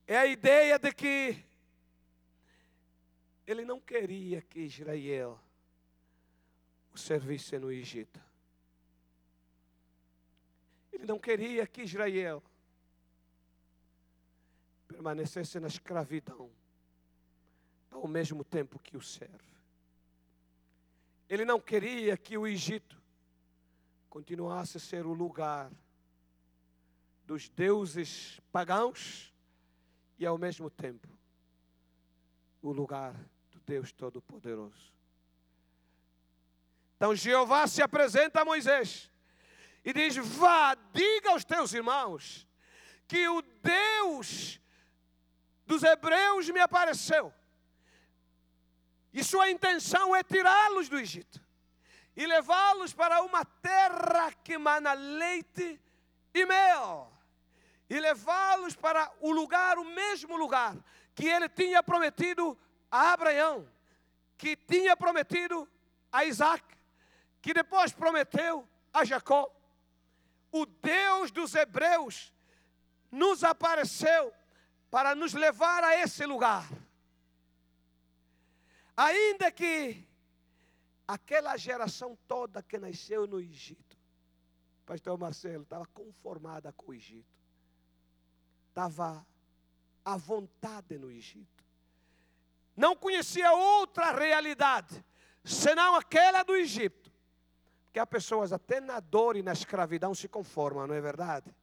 é 0.06 0.18
a 0.18 0.26
ideia 0.26 0.78
de 0.78 0.92
que 0.92 1.42
ele 3.46 3.64
não 3.64 3.80
queria 3.80 4.42
que 4.42 4.60
Israel 4.60 5.40
o 6.92 6.98
servisse 6.98 7.58
no 7.58 7.72
Egito. 7.72 8.20
Ele 11.02 11.10
não 11.10 11.18
queria 11.18 11.66
que 11.66 11.82
Israel 11.82 12.40
permanecesse 14.86 15.58
na 15.58 15.66
escravidão 15.66 16.48
ao 17.90 18.06
mesmo 18.06 18.44
tempo 18.44 18.78
que 18.78 18.96
o 18.96 19.02
serve. 19.02 19.52
Ele 21.28 21.44
não 21.44 21.58
queria 21.58 22.16
que 22.16 22.38
o 22.38 22.46
Egito 22.46 23.02
continuasse 24.08 24.76
a 24.76 24.80
ser 24.80 25.04
o 25.04 25.12
lugar 25.12 25.72
dos 27.26 27.48
deuses 27.48 28.40
pagãos 28.52 29.34
e 30.20 30.24
ao 30.24 30.38
mesmo 30.38 30.70
tempo 30.70 31.08
o 32.62 32.70
lugar 32.70 33.12
do 33.50 33.58
Deus 33.66 33.90
Todo-Poderoso. 33.90 34.92
Então 36.94 37.12
Jeová 37.12 37.66
se 37.66 37.82
apresenta 37.82 38.42
a 38.42 38.44
Moisés 38.44 39.11
e 39.84 39.92
diz: 39.92 40.16
Vá, 40.16 40.74
diga 40.92 41.30
aos 41.30 41.44
teus 41.44 41.72
irmãos 41.72 42.46
que 43.06 43.28
o 43.28 43.42
Deus 43.42 44.60
dos 45.66 45.82
hebreus 45.82 46.48
me 46.50 46.60
apareceu. 46.60 47.32
E 49.12 49.22
sua 49.22 49.50
intenção 49.50 50.16
é 50.16 50.22
tirá-los 50.22 50.88
do 50.88 50.98
Egito 50.98 51.42
e 52.16 52.26
levá-los 52.26 52.92
para 52.92 53.22
uma 53.22 53.44
terra 53.44 54.32
que 54.44 54.58
mana 54.58 54.92
leite 54.92 55.80
e 56.34 56.46
mel, 56.46 57.12
e 57.88 57.98
levá-los 57.98 58.74
para 58.74 59.10
o 59.20 59.32
lugar, 59.32 59.78
o 59.78 59.84
mesmo 59.84 60.36
lugar 60.36 60.76
que 61.14 61.28
ele 61.28 61.48
tinha 61.48 61.82
prometido 61.82 62.58
a 62.90 63.12
Abraão, 63.12 63.68
que 64.36 64.56
tinha 64.56 64.96
prometido 64.96 65.68
a 66.10 66.24
Isaac, 66.24 66.64
que 67.40 67.52
depois 67.52 67.92
prometeu 67.92 68.66
a 68.92 69.04
Jacó. 69.04 69.50
O 70.52 70.66
Deus 70.66 71.30
dos 71.30 71.54
Hebreus 71.54 72.32
nos 73.10 73.42
apareceu 73.42 74.32
para 74.90 75.14
nos 75.14 75.32
levar 75.32 75.82
a 75.82 75.96
esse 75.96 76.26
lugar. 76.26 76.68
Ainda 78.94 79.50
que 79.50 80.06
aquela 81.08 81.56
geração 81.56 82.16
toda 82.28 82.62
que 82.62 82.78
nasceu 82.78 83.26
no 83.26 83.40
Egito, 83.40 83.96
pastor 84.84 85.18
Marcelo, 85.18 85.62
estava 85.62 85.86
conformada 85.86 86.72
com 86.72 86.92
o 86.92 86.94
Egito, 86.94 87.24
estava 88.68 89.26
à 90.04 90.16
vontade 90.18 90.98
no 90.98 91.10
Egito, 91.10 91.64
não 92.76 92.94
conhecia 92.94 93.52
outra 93.52 94.12
realidade 94.12 95.02
senão 95.44 95.96
aquela 95.96 96.42
do 96.42 96.54
Egito, 96.54 97.01
porque 97.92 98.00
há 98.00 98.06
pessoas 98.06 98.52
até 98.52 98.80
na 98.80 99.00
dor 99.00 99.36
e 99.36 99.42
na 99.42 99.52
escravidão 99.52 100.14
se 100.14 100.26
conformam, 100.26 100.86
não 100.86 100.94
é 100.94 101.00
verdade? 101.00 101.54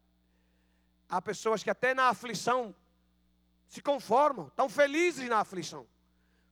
Há 1.09 1.19
pessoas 1.19 1.63
que 1.63 1.71
até 1.71 1.95
na 1.95 2.09
aflição 2.09 2.75
se 3.67 3.81
conformam, 3.81 4.47
estão 4.47 4.69
felizes 4.69 5.27
na 5.27 5.39
aflição, 5.39 5.87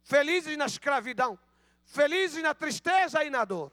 felizes 0.04 0.58
na 0.58 0.66
escravidão 0.66 1.40
felizes 1.88 2.44
na 2.44 2.54
tristeza 2.54 3.24
e 3.24 3.30
na 3.30 3.46
dor. 3.46 3.72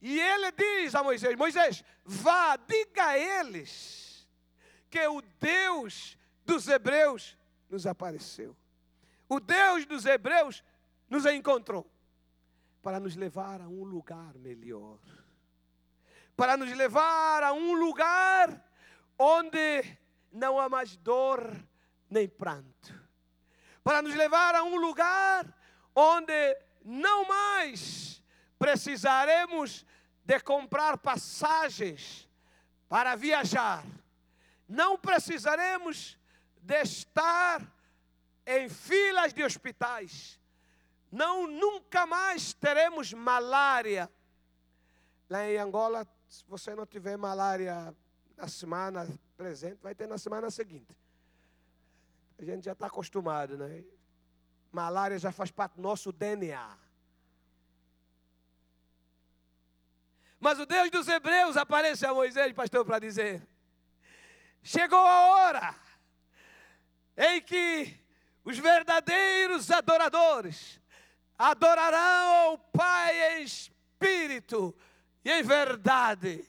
E 0.00 0.18
ele 0.18 0.50
diz 0.52 0.94
a 0.94 1.02
Moisés: 1.02 1.36
Moisés, 1.36 1.84
vá, 2.04 2.56
diga 2.56 3.08
a 3.08 3.18
eles 3.18 4.26
que 4.90 5.06
o 5.06 5.20
Deus 5.40 6.16
dos 6.44 6.68
Hebreus 6.68 7.36
nos 7.68 7.86
apareceu. 7.86 8.56
O 9.28 9.40
Deus 9.40 9.84
dos 9.86 10.04
Hebreus 10.04 10.62
nos 11.08 11.26
encontrou 11.26 11.90
para 12.84 13.00
nos 13.00 13.16
levar 13.16 13.62
a 13.62 13.66
um 13.66 13.82
lugar 13.82 14.34
melhor. 14.34 14.98
Para 16.36 16.54
nos 16.54 16.70
levar 16.70 17.42
a 17.42 17.54
um 17.54 17.72
lugar 17.72 18.62
onde 19.18 19.98
não 20.30 20.60
há 20.60 20.68
mais 20.68 20.94
dor 20.94 21.50
nem 22.10 22.28
pranto. 22.28 22.94
Para 23.82 24.02
nos 24.02 24.14
levar 24.14 24.54
a 24.54 24.62
um 24.62 24.76
lugar 24.76 25.50
onde 25.96 26.58
não 26.84 27.26
mais 27.26 28.22
precisaremos 28.58 29.86
de 30.22 30.38
comprar 30.40 30.98
passagens 30.98 32.28
para 32.86 33.16
viajar, 33.16 33.82
não 34.68 34.98
precisaremos 34.98 36.18
de 36.60 36.82
estar 36.82 37.62
em 38.46 38.68
filas 38.68 39.32
de 39.32 39.42
hospitais, 39.42 40.38
não 41.14 41.46
nunca 41.46 42.04
mais 42.06 42.52
teremos 42.52 43.12
malária. 43.12 44.10
Lá 45.30 45.48
em 45.48 45.56
Angola, 45.56 46.06
se 46.28 46.44
você 46.48 46.74
não 46.74 46.84
tiver 46.84 47.16
malária 47.16 47.94
na 48.36 48.48
semana 48.48 49.08
presente, 49.36 49.78
vai 49.80 49.94
ter 49.94 50.08
na 50.08 50.18
semana 50.18 50.50
seguinte. 50.50 50.94
A 52.36 52.44
gente 52.44 52.64
já 52.64 52.72
está 52.72 52.88
acostumado, 52.88 53.56
né? 53.56 53.84
Malária 54.72 55.16
já 55.16 55.30
faz 55.30 55.52
parte 55.52 55.76
do 55.76 55.82
nosso 55.82 56.10
DNA. 56.10 56.78
Mas 60.40 60.58
o 60.58 60.66
Deus 60.66 60.90
dos 60.90 61.06
Hebreus 61.06 61.56
aparece 61.56 62.04
a 62.04 62.12
Moisés, 62.12 62.52
pastor, 62.52 62.84
para 62.84 62.98
dizer: 62.98 63.46
chegou 64.62 64.98
a 64.98 65.26
hora 65.28 65.74
em 67.16 67.40
que 67.40 67.96
os 68.44 68.58
verdadeiros 68.58 69.70
adoradores 69.70 70.82
adorarão 71.38 72.54
o 72.54 72.58
Pai 72.58 73.38
em 73.38 73.44
espírito 73.44 74.74
e 75.24 75.30
em 75.30 75.42
verdade. 75.42 76.48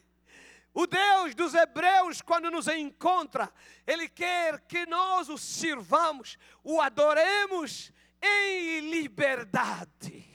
O 0.74 0.86
Deus 0.86 1.34
dos 1.34 1.54
Hebreus, 1.54 2.22
quando 2.22 2.52
nos 2.52 2.68
encontra, 2.68 3.52
Ele 3.88 4.10
quer 4.10 4.60
que 4.62 4.86
nós 4.86 5.30
o 5.30 5.38
sirvamos, 5.38 6.38
o 6.64 6.82
adoremos 6.82 7.94
em 8.22 8.92
liberdade. 8.92 10.26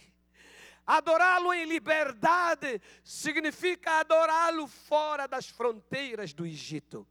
Adorá-lo 0.86 1.52
em 1.52 1.66
liberdade 1.66 2.80
significa 3.04 4.00
adorá-lo 4.00 4.66
fora 4.66 5.28
das 5.28 5.46
fronteiras 5.48 6.32
do 6.32 6.46
Egito. 6.46 7.06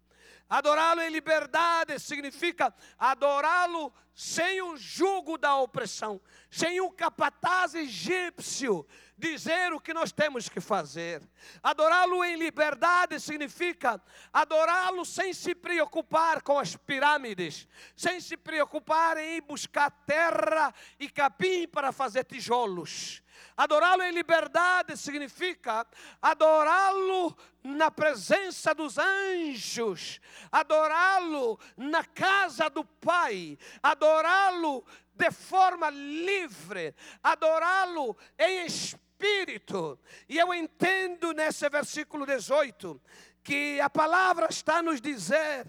Adorá-lo 0.49 1.01
em 1.01 1.11
liberdade 1.11 1.99
significa 1.99 2.73
adorá-lo 2.97 3.93
sem 4.15 4.61
o 4.63 4.75
jugo 4.75 5.37
da 5.37 5.55
opressão, 5.55 6.19
sem 6.49 6.81
o 6.81 6.89
capataz 6.89 7.75
egípcio 7.75 8.85
dizer 9.15 9.71
o 9.73 9.79
que 9.79 9.93
nós 9.93 10.11
temos 10.11 10.49
que 10.49 10.59
fazer. 10.59 11.21
Adorá-lo 11.61 12.23
em 12.23 12.35
liberdade 12.35 13.19
significa 13.19 14.01
adorá-lo 14.33 15.05
sem 15.05 15.33
se 15.33 15.53
preocupar 15.53 16.41
com 16.41 16.57
as 16.57 16.75
pirâmides, 16.75 17.67
sem 17.95 18.19
se 18.19 18.35
preocupar 18.35 19.17
em 19.17 19.39
buscar 19.41 19.91
terra 20.05 20.73
e 20.99 21.07
capim 21.07 21.67
para 21.67 21.91
fazer 21.91 22.23
tijolos. 22.23 23.21
Adorá-lo 23.59 24.03
em 24.03 24.13
liberdade 24.13 24.95
significa 24.95 25.85
adorá-lo 26.21 27.37
na 27.61 27.91
presença 27.91 28.73
dos 28.73 28.97
anjos, 28.97 30.21
adorá-lo 30.49 31.59
na 31.75 32.05
casa 32.05 32.69
do 32.69 32.85
Pai, 32.85 33.57
adorá-lo 33.83 34.81
de 35.13 35.29
forma 35.29 35.89
livre, 35.89 36.95
adorá-lo 37.21 38.15
em 38.39 38.65
espírito. 38.65 39.99
E 40.29 40.37
eu 40.37 40.53
entendo 40.53 41.33
nesse 41.33 41.67
versículo 41.67 42.25
18 42.25 43.01
que 43.43 43.81
a 43.81 43.89
palavra 43.89 44.47
está 44.49 44.81
nos 44.81 45.01
dizer 45.01 45.67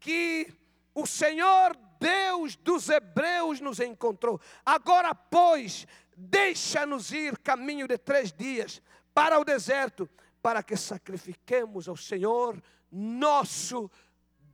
que 0.00 0.52
o 0.92 1.06
Senhor 1.06 1.76
Deus 2.00 2.56
dos 2.56 2.88
Hebreus 2.88 3.60
nos 3.60 3.78
encontrou. 3.78 4.40
Agora, 4.66 5.14
pois, 5.14 5.86
deixa-nos 6.18 7.12
ir 7.12 7.38
caminho 7.38 7.86
de 7.86 7.96
três 7.96 8.32
dias 8.32 8.82
para 9.14 9.38
o 9.38 9.44
deserto, 9.44 10.10
para 10.42 10.64
que 10.64 10.76
sacrifiquemos 10.76 11.88
ao 11.88 11.96
Senhor 11.96 12.60
nosso 12.90 13.88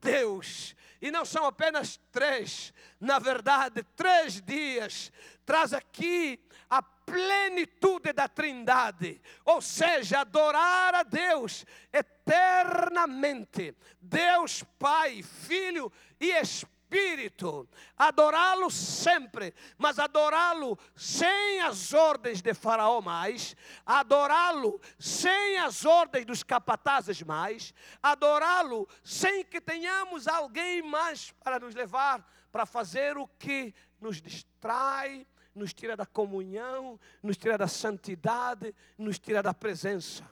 Deus. 0.00 0.76
E 1.00 1.10
não 1.10 1.24
são 1.24 1.46
apenas 1.46 1.98
três, 2.12 2.74
na 3.00 3.18
verdade, 3.18 3.82
três 3.96 4.42
dias. 4.42 5.10
Traz 5.46 5.72
aqui 5.72 6.38
a 6.68 6.82
plenitude 6.82 8.12
da 8.12 8.28
Trindade, 8.28 9.20
ou 9.44 9.62
seja, 9.62 10.20
adorar 10.20 10.94
a 10.94 11.02
Deus 11.02 11.64
eternamente. 11.92 13.74
Deus 14.00 14.62
Pai, 14.78 15.22
Filho 15.22 15.90
e 16.20 16.30
Espírito 16.30 16.73
espírito, 16.94 17.68
adorá-lo 17.96 18.70
sempre, 18.70 19.52
mas 19.76 19.98
adorá-lo 19.98 20.78
sem 20.94 21.60
as 21.60 21.92
ordens 21.92 22.40
de 22.40 22.54
Faraó 22.54 23.00
mais, 23.00 23.56
adorá-lo 23.84 24.80
sem 24.98 25.58
as 25.58 25.84
ordens 25.84 26.24
dos 26.24 26.42
capatazes 26.42 27.20
mais, 27.22 27.74
adorá-lo 28.00 28.88
sem 29.02 29.44
que 29.44 29.60
tenhamos 29.60 30.28
alguém 30.28 30.82
mais 30.82 31.32
para 31.42 31.58
nos 31.58 31.74
levar 31.74 32.24
para 32.52 32.64
fazer 32.64 33.18
o 33.18 33.26
que 33.26 33.74
nos 34.00 34.22
distrai, 34.22 35.26
nos 35.52 35.74
tira 35.74 35.96
da 35.96 36.06
comunhão, 36.06 37.00
nos 37.20 37.36
tira 37.36 37.58
da 37.58 37.66
santidade, 37.66 38.72
nos 38.96 39.18
tira 39.18 39.42
da 39.42 39.52
presença. 39.52 40.24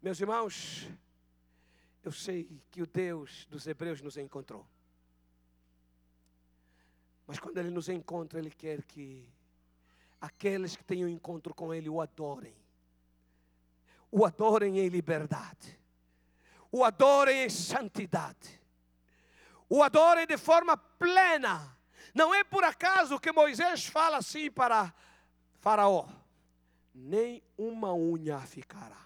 Meus 0.00 0.20
irmãos, 0.20 0.88
eu 2.04 2.12
sei 2.12 2.48
que 2.70 2.82
o 2.82 2.86
Deus 2.86 3.46
dos 3.46 3.66
Hebreus 3.66 4.00
nos 4.00 4.16
encontrou. 4.16 4.64
Mas 7.26 7.38
quando 7.38 7.58
Ele 7.58 7.70
nos 7.70 7.88
encontra, 7.88 8.38
Ele 8.38 8.50
quer 8.50 8.82
que 8.82 9.28
aqueles 10.20 10.76
que 10.76 10.84
têm 10.84 11.04
um 11.04 11.08
encontro 11.08 11.54
com 11.54 11.72
Ele 11.72 11.88
o 11.88 12.00
adorem. 12.00 12.54
O 14.10 14.24
adorem 14.24 14.78
em 14.78 14.88
liberdade. 14.88 15.78
O 16.70 16.84
adorem 16.84 17.44
em 17.44 17.48
santidade. 17.48 18.60
O 19.68 19.82
adorem 19.82 20.26
de 20.26 20.36
forma 20.36 20.76
plena. 20.76 21.76
Não 22.14 22.34
é 22.34 22.44
por 22.44 22.62
acaso 22.62 23.18
que 23.18 23.32
Moisés 23.32 23.86
fala 23.86 24.18
assim 24.18 24.50
para 24.50 24.94
Faraó: 25.58 26.06
nem 26.94 27.42
uma 27.56 27.92
unha 27.94 28.40
ficará. 28.40 29.04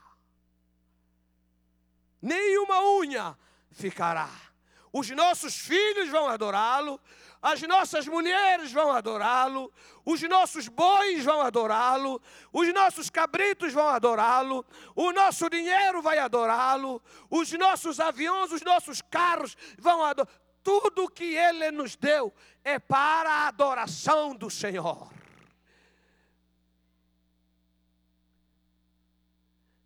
Nem 2.20 2.58
uma 2.58 2.82
unha 2.98 3.38
ficará. 3.70 4.47
Os 4.92 5.10
nossos 5.10 5.58
filhos 5.58 6.08
vão 6.08 6.28
adorá-lo, 6.28 7.00
as 7.40 7.62
nossas 7.62 8.06
mulheres 8.06 8.72
vão 8.72 8.90
adorá-lo, 8.90 9.72
os 10.04 10.20
nossos 10.22 10.68
bois 10.68 11.24
vão 11.24 11.40
adorá-lo, 11.40 12.20
os 12.52 12.72
nossos 12.72 13.08
cabritos 13.10 13.72
vão 13.72 13.86
adorá-lo, 13.88 14.64
o 14.94 15.12
nosso 15.12 15.48
dinheiro 15.48 16.02
vai 16.02 16.18
adorá-lo, 16.18 17.02
os 17.30 17.52
nossos 17.52 18.00
aviões, 18.00 18.50
os 18.50 18.62
nossos 18.62 19.00
carros 19.02 19.56
vão 19.78 20.02
adorá-lo. 20.02 20.38
Tudo 20.62 21.08
que 21.08 21.36
Ele 21.36 21.70
nos 21.70 21.96
deu 21.96 22.34
é 22.62 22.78
para 22.78 23.30
a 23.30 23.48
adoração 23.48 24.34
do 24.34 24.50
Senhor. 24.50 25.10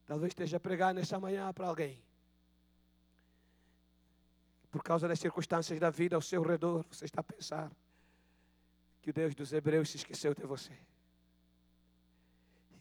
Talvez 0.06 0.30
esteja 0.30 0.56
a 0.56 0.60
pregar 0.60 0.92
nessa 0.92 1.20
manhã 1.20 1.52
para 1.52 1.68
alguém 1.68 2.02
por 4.72 4.82
causa 4.82 5.06
das 5.06 5.20
circunstâncias 5.20 5.78
da 5.78 5.90
vida 5.90 6.16
ao 6.16 6.22
seu 6.22 6.42
redor, 6.42 6.82
você 6.90 7.04
está 7.04 7.20
a 7.20 7.24
pensar 7.24 7.70
que 9.02 9.10
o 9.10 9.12
Deus 9.12 9.34
dos 9.34 9.52
Hebreus 9.52 9.90
se 9.90 9.98
esqueceu 9.98 10.34
de 10.34 10.46
você. 10.46 10.72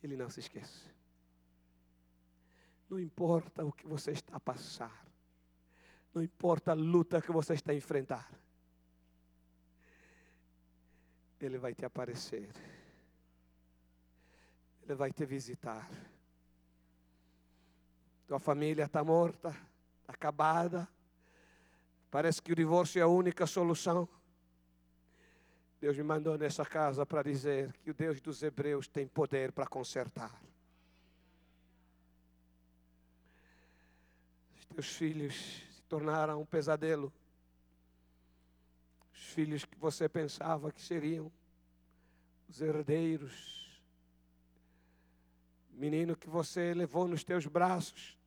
Ele 0.01 0.15
não 0.15 0.29
se 0.29 0.39
esquece. 0.39 0.89
Não 2.89 2.97
importa 2.97 3.65
o 3.65 3.73
que 3.73 3.85
você 3.85 4.11
está 4.11 4.37
a 4.37 4.39
passar, 4.39 5.05
não 6.13 6.23
importa 6.23 6.71
a 6.71 6.73
luta 6.73 7.21
que 7.21 7.31
você 7.31 7.53
está 7.53 7.73
a 7.73 7.75
enfrentar, 7.75 8.29
Ele 11.39 11.57
vai 11.57 11.73
te 11.73 11.85
aparecer, 11.85 12.49
Ele 14.83 14.95
vai 14.95 15.11
te 15.11 15.25
visitar. 15.25 15.89
Tua 18.27 18.39
família 18.39 18.85
está 18.85 19.03
morta, 19.03 19.49
está 19.49 20.13
acabada 20.13 20.87
Parece 22.11 22.41
que 22.41 22.51
o 22.51 22.55
divórcio 22.55 22.99
é 22.99 23.03
a 23.03 23.07
única 23.07 23.47
solução. 23.47 24.07
Deus 25.79 25.95
me 25.95 26.03
mandou 26.03 26.37
nessa 26.37 26.65
casa 26.65 27.05
para 27.05 27.23
dizer 27.23 27.73
que 27.81 27.89
o 27.89 27.93
Deus 27.93 28.19
dos 28.19 28.43
Hebreus 28.43 28.85
tem 28.85 29.07
poder 29.07 29.53
para 29.53 29.65
consertar. 29.65 30.39
Os 34.53 34.65
teus 34.65 34.87
filhos 34.87 35.35
se 35.71 35.81
tornaram 35.83 36.41
um 36.41 36.45
pesadelo. 36.45 37.13
Os 39.13 39.23
filhos 39.27 39.63
que 39.63 39.79
você 39.79 40.09
pensava 40.09 40.69
que 40.69 40.81
seriam 40.81 41.31
os 42.49 42.61
herdeiros. 42.61 43.79
Menino 45.71 46.17
que 46.17 46.29
você 46.29 46.73
levou 46.73 47.07
nos 47.07 47.23
teus 47.23 47.45
braços, 47.45 48.17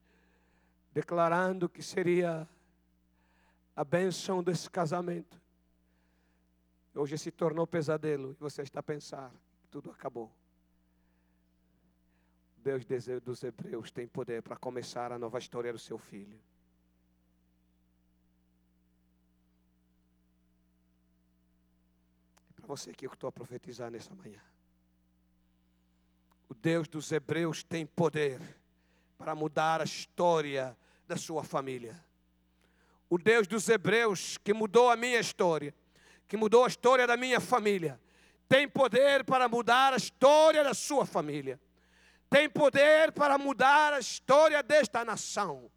declarando 0.91 1.69
que 1.69 1.83
seria 1.83 2.49
a 3.75 3.85
bênção 3.85 4.43
desse 4.43 4.71
casamento. 4.71 5.41
Hoje 6.95 7.19
se 7.19 7.31
tornou 7.31 7.67
pesadelo 7.67 8.33
e 8.33 8.35
você 8.35 8.63
está 8.63 8.81
a 8.81 8.83
pensar 8.83 9.33
tudo 9.75 9.91
acabou. 9.91 10.31
Deus 12.59 12.85
dos 13.21 13.43
Hebreus 13.43 13.91
tem 13.91 14.07
poder 14.07 14.41
para 14.41 14.57
começar 14.57 15.11
a 15.11 15.19
nova 15.19 15.37
história 15.41 15.73
do 15.73 15.81
seu 15.81 15.99
filho. 15.99 16.39
É 22.49 22.53
para 22.53 22.67
você 22.69 22.95
que 22.95 23.05
eu 23.05 23.13
estou 23.13 23.27
a 23.27 23.33
profetizar 23.33 23.91
nessa 23.91 24.15
manhã. 24.15 24.41
O 26.49 26.55
Deus 26.55 26.87
dos 26.87 27.11
Hebreus 27.11 27.65
tem 27.65 27.85
poder 27.85 28.41
para 29.19 29.35
mudar 29.35 29.81
a 29.81 29.85
história 29.85 30.79
da 31.09 31.17
sua 31.17 31.43
família 31.43 32.01
o 33.15 33.19
Deus 33.19 33.47
dos 33.47 33.69
Hebreus, 33.69 34.39
que 34.39 34.53
mudou 34.53 34.91
a 34.91 34.97
minha 34.97 35.21
história, 35.21 35.73
que 36.27 36.37
mudou 36.37 36.65
a 36.65 36.67
história 36.67 37.07
da 37.07 37.17
minha 37.17 37.39
família, 37.39 38.01
tem 38.49 38.69
poder 38.69 39.23
para 39.23 39.49
mudar 39.49 39.93
a 39.93 39.97
história 39.97 40.65
da 40.65 40.75
sua 40.75 41.07
família. 41.07 41.61
tem 42.29 42.49
poder 42.49 43.13
para 43.13 43.39
mudar 43.39 43.93
a 43.93 44.01
história 44.01 44.61
desta 44.65 45.05
nação, 45.05 45.71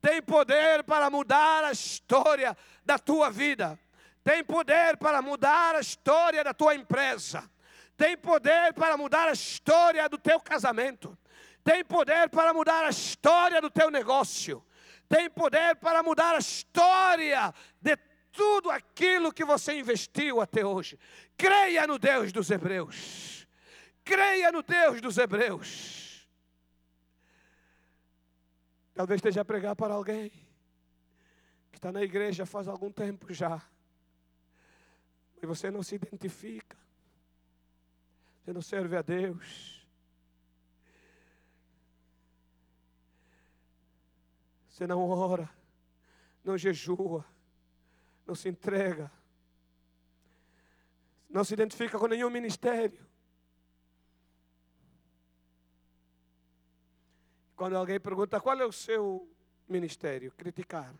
tem 0.00 0.20
poder 0.20 0.82
para 0.82 1.08
mudar 1.08 1.62
a 1.62 1.70
história 1.70 2.56
da 2.84 2.98
tua 2.98 3.30
vida, 3.30 3.78
tem 4.24 4.42
poder 4.42 4.96
para 4.96 5.22
mudar 5.22 5.76
a 5.76 5.80
história 5.80 6.42
da 6.42 6.52
tua 6.52 6.74
empresa, 6.74 7.48
tem 7.96 8.16
poder 8.16 8.74
para 8.74 8.96
mudar 8.96 9.28
a 9.28 9.32
história 9.32 10.08
do 10.08 10.18
teu 10.18 10.40
casamento, 10.40 11.16
tem 11.62 11.84
poder 11.84 12.28
para 12.28 12.52
mudar 12.52 12.84
a 12.84 12.90
história 12.90 13.60
do 13.60 13.70
teu 13.70 13.88
negócio, 13.88 14.64
tem 15.12 15.28
poder 15.28 15.76
para 15.76 16.02
mudar 16.02 16.36
a 16.36 16.38
história 16.38 17.52
de 17.82 17.94
tudo 18.32 18.70
aquilo 18.70 19.30
que 19.30 19.44
você 19.44 19.78
investiu 19.78 20.40
até 20.40 20.64
hoje. 20.64 20.98
Creia 21.36 21.86
no 21.86 21.98
Deus 21.98 22.32
dos 22.32 22.50
Hebreus. 22.50 23.46
Creia 24.02 24.50
no 24.50 24.62
Deus 24.62 25.02
dos 25.02 25.18
Hebreus. 25.18 26.26
Talvez 28.94 29.18
esteja 29.18 29.42
a 29.42 29.44
pregar 29.44 29.76
para 29.76 29.92
alguém 29.92 30.30
que 31.70 31.76
está 31.76 31.92
na 31.92 32.02
igreja 32.02 32.46
faz 32.46 32.66
algum 32.66 32.90
tempo 32.90 33.34
já. 33.34 33.60
E 35.42 35.46
você 35.46 35.70
não 35.70 35.82
se 35.82 35.96
identifica. 35.96 36.78
Você 38.42 38.52
não 38.54 38.62
serve 38.62 38.96
a 38.96 39.02
Deus. 39.02 39.81
Você 44.72 44.86
não 44.86 45.06
ora, 45.06 45.50
não 46.42 46.56
jejua, 46.56 47.26
não 48.26 48.34
se 48.34 48.48
entrega, 48.48 49.12
não 51.28 51.44
se 51.44 51.52
identifica 51.52 51.98
com 51.98 52.06
nenhum 52.06 52.30
ministério. 52.30 53.06
Quando 57.54 57.76
alguém 57.76 58.00
pergunta 58.00 58.40
qual 58.40 58.58
é 58.58 58.64
o 58.64 58.72
seu 58.72 59.30
ministério, 59.68 60.32
criticar. 60.32 60.94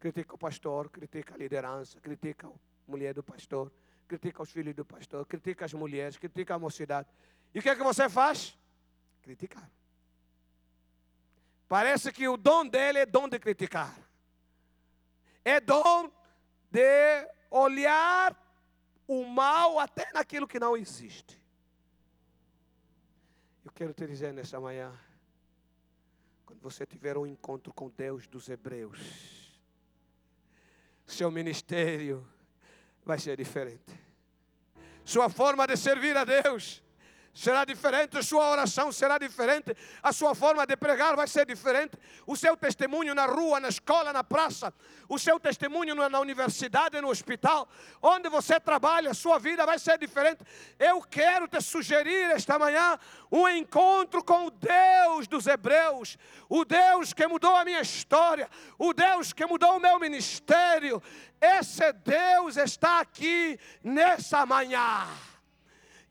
Critica 0.00 0.34
o 0.34 0.38
pastor, 0.38 0.88
critica 0.88 1.34
a 1.34 1.36
liderança, 1.36 2.00
critica 2.00 2.48
a 2.48 2.52
mulher 2.88 3.12
do 3.12 3.22
pastor, 3.22 3.70
critica 4.08 4.42
os 4.42 4.50
filhos 4.50 4.74
do 4.74 4.86
pastor, 4.86 5.26
critica 5.26 5.66
as 5.66 5.74
mulheres, 5.74 6.16
critica 6.16 6.54
a 6.54 6.58
mocidade. 6.58 7.10
E 7.54 7.58
o 7.58 7.62
que 7.62 7.68
é 7.68 7.76
que 7.76 7.82
você 7.82 8.08
faz? 8.08 8.58
Criticar. 9.22 9.70
Parece 11.68 12.12
que 12.12 12.28
o 12.28 12.36
dom 12.36 12.66
dele 12.66 12.98
é 13.00 13.06
dom 13.06 13.28
de 13.28 13.38
criticar. 13.38 13.96
É 15.44 15.60
dom 15.60 16.10
de 16.70 17.28
olhar 17.50 18.36
o 19.06 19.24
mal 19.24 19.78
até 19.78 20.12
naquilo 20.12 20.46
que 20.46 20.58
não 20.58 20.76
existe. 20.76 21.40
Eu 23.64 23.72
quero 23.72 23.94
te 23.94 24.06
dizer 24.06 24.32
nessa 24.32 24.60
manhã, 24.60 24.92
quando 26.44 26.60
você 26.60 26.84
tiver 26.84 27.16
um 27.16 27.26
encontro 27.26 27.72
com 27.72 27.88
Deus 27.88 28.26
dos 28.26 28.48
Hebreus, 28.48 29.60
seu 31.06 31.30
ministério 31.30 32.26
vai 33.04 33.18
ser 33.18 33.36
diferente. 33.36 33.98
Sua 35.04 35.28
forma 35.28 35.66
de 35.66 35.76
servir 35.76 36.16
a 36.16 36.24
Deus 36.24 36.83
será 37.34 37.64
diferente, 37.64 38.22
sua 38.22 38.48
oração 38.48 38.92
será 38.92 39.18
diferente, 39.18 39.76
a 40.00 40.12
sua 40.12 40.34
forma 40.36 40.64
de 40.64 40.76
pregar 40.76 41.16
vai 41.16 41.26
ser 41.26 41.44
diferente, 41.44 41.98
o 42.26 42.36
seu 42.36 42.56
testemunho 42.56 43.12
na 43.12 43.26
rua, 43.26 43.58
na 43.58 43.68
escola, 43.68 44.12
na 44.12 44.22
praça, 44.22 44.72
o 45.08 45.18
seu 45.18 45.40
testemunho 45.40 45.96
na 45.96 46.20
universidade, 46.20 47.00
no 47.00 47.08
hospital, 47.08 47.68
onde 48.00 48.28
você 48.28 48.60
trabalha, 48.60 49.10
a 49.10 49.14
sua 49.14 49.38
vida 49.38 49.66
vai 49.66 49.78
ser 49.80 49.98
diferente. 49.98 50.42
Eu 50.78 51.02
quero 51.02 51.48
te 51.48 51.60
sugerir 51.60 52.30
esta 52.30 52.56
manhã 52.56 52.98
um 53.32 53.48
encontro 53.48 54.22
com 54.22 54.46
o 54.46 54.50
Deus 54.50 55.26
dos 55.26 55.48
Hebreus, 55.48 56.16
o 56.48 56.64
Deus 56.64 57.12
que 57.12 57.26
mudou 57.26 57.56
a 57.56 57.64
minha 57.64 57.80
história, 57.80 58.48
o 58.78 58.94
Deus 58.94 59.32
que 59.32 59.44
mudou 59.44 59.76
o 59.76 59.80
meu 59.80 59.98
ministério. 59.98 61.02
Esse 61.40 61.92
Deus 61.92 62.56
está 62.56 63.00
aqui 63.00 63.58
nessa 63.82 64.46
manhã. 64.46 65.08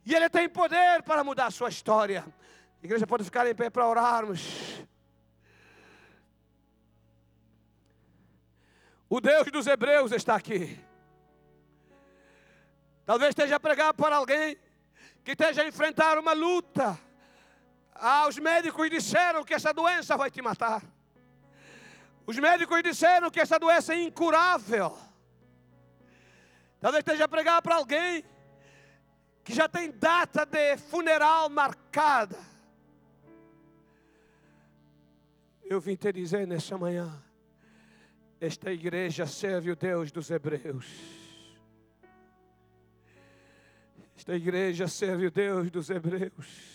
E 0.06 0.14
Ele 0.14 0.30
tem 0.30 0.50
poder 0.50 1.02
para 1.04 1.24
mudar 1.24 1.48
a 1.48 1.52
sua 1.52 1.70
história. 1.70 2.26
A 2.82 2.86
igreja 2.86 3.08
pode 3.08 3.24
ficar 3.24 3.48
em 3.48 3.56
pé 3.56 3.70
para 3.70 3.88
orarmos. 3.88 4.42
O 9.10 9.22
Deus 9.22 9.50
dos 9.52 9.68
Hebreus 9.68 10.12
está 10.12 10.36
aqui. 10.36 10.80
Talvez 13.06 13.30
esteja 13.30 13.56
a 13.58 13.60
pregar 13.60 13.94
para 13.94 14.16
alguém 14.16 14.58
que 15.24 15.32
esteja 15.32 15.62
a 15.62 15.68
enfrentar 15.68 16.18
uma 16.18 16.34
luta. 16.34 17.00
Ah, 17.94 18.28
os 18.28 18.38
médicos 18.38 18.90
disseram 18.90 19.44
que 19.44 19.54
essa 19.54 19.74
doença 19.74 20.18
vai 20.18 20.30
te 20.30 20.42
matar. 20.42 20.82
Os 22.26 22.38
médicos 22.38 22.82
disseram 22.82 23.30
que 23.30 23.40
essa 23.40 23.60
doença 23.60 23.94
é 23.94 24.02
incurável. 24.02 24.98
Talvez 26.80 27.02
esteja 27.02 27.26
a 27.26 27.28
pregar 27.28 27.62
para 27.62 27.76
alguém 27.76 28.26
que 29.44 29.54
já 29.54 29.68
tem 29.68 29.92
data 29.92 30.46
de 30.46 30.78
funeral 30.78 31.50
marcada. 31.50 32.38
Eu 35.64 35.82
vim 35.82 35.96
te 35.96 36.12
dizer 36.14 36.48
nessa 36.48 36.78
manhã, 36.78 37.22
esta 38.40 38.72
igreja 38.72 39.26
serve 39.26 39.72
o 39.72 39.76
Deus 39.76 40.12
dos 40.12 40.30
Hebreus. 40.30 40.86
Esta 44.16 44.36
igreja 44.36 44.88
serve 44.88 45.28
o 45.28 45.32
Deus 45.32 45.70
dos 45.70 45.90
Hebreus. 45.90 46.74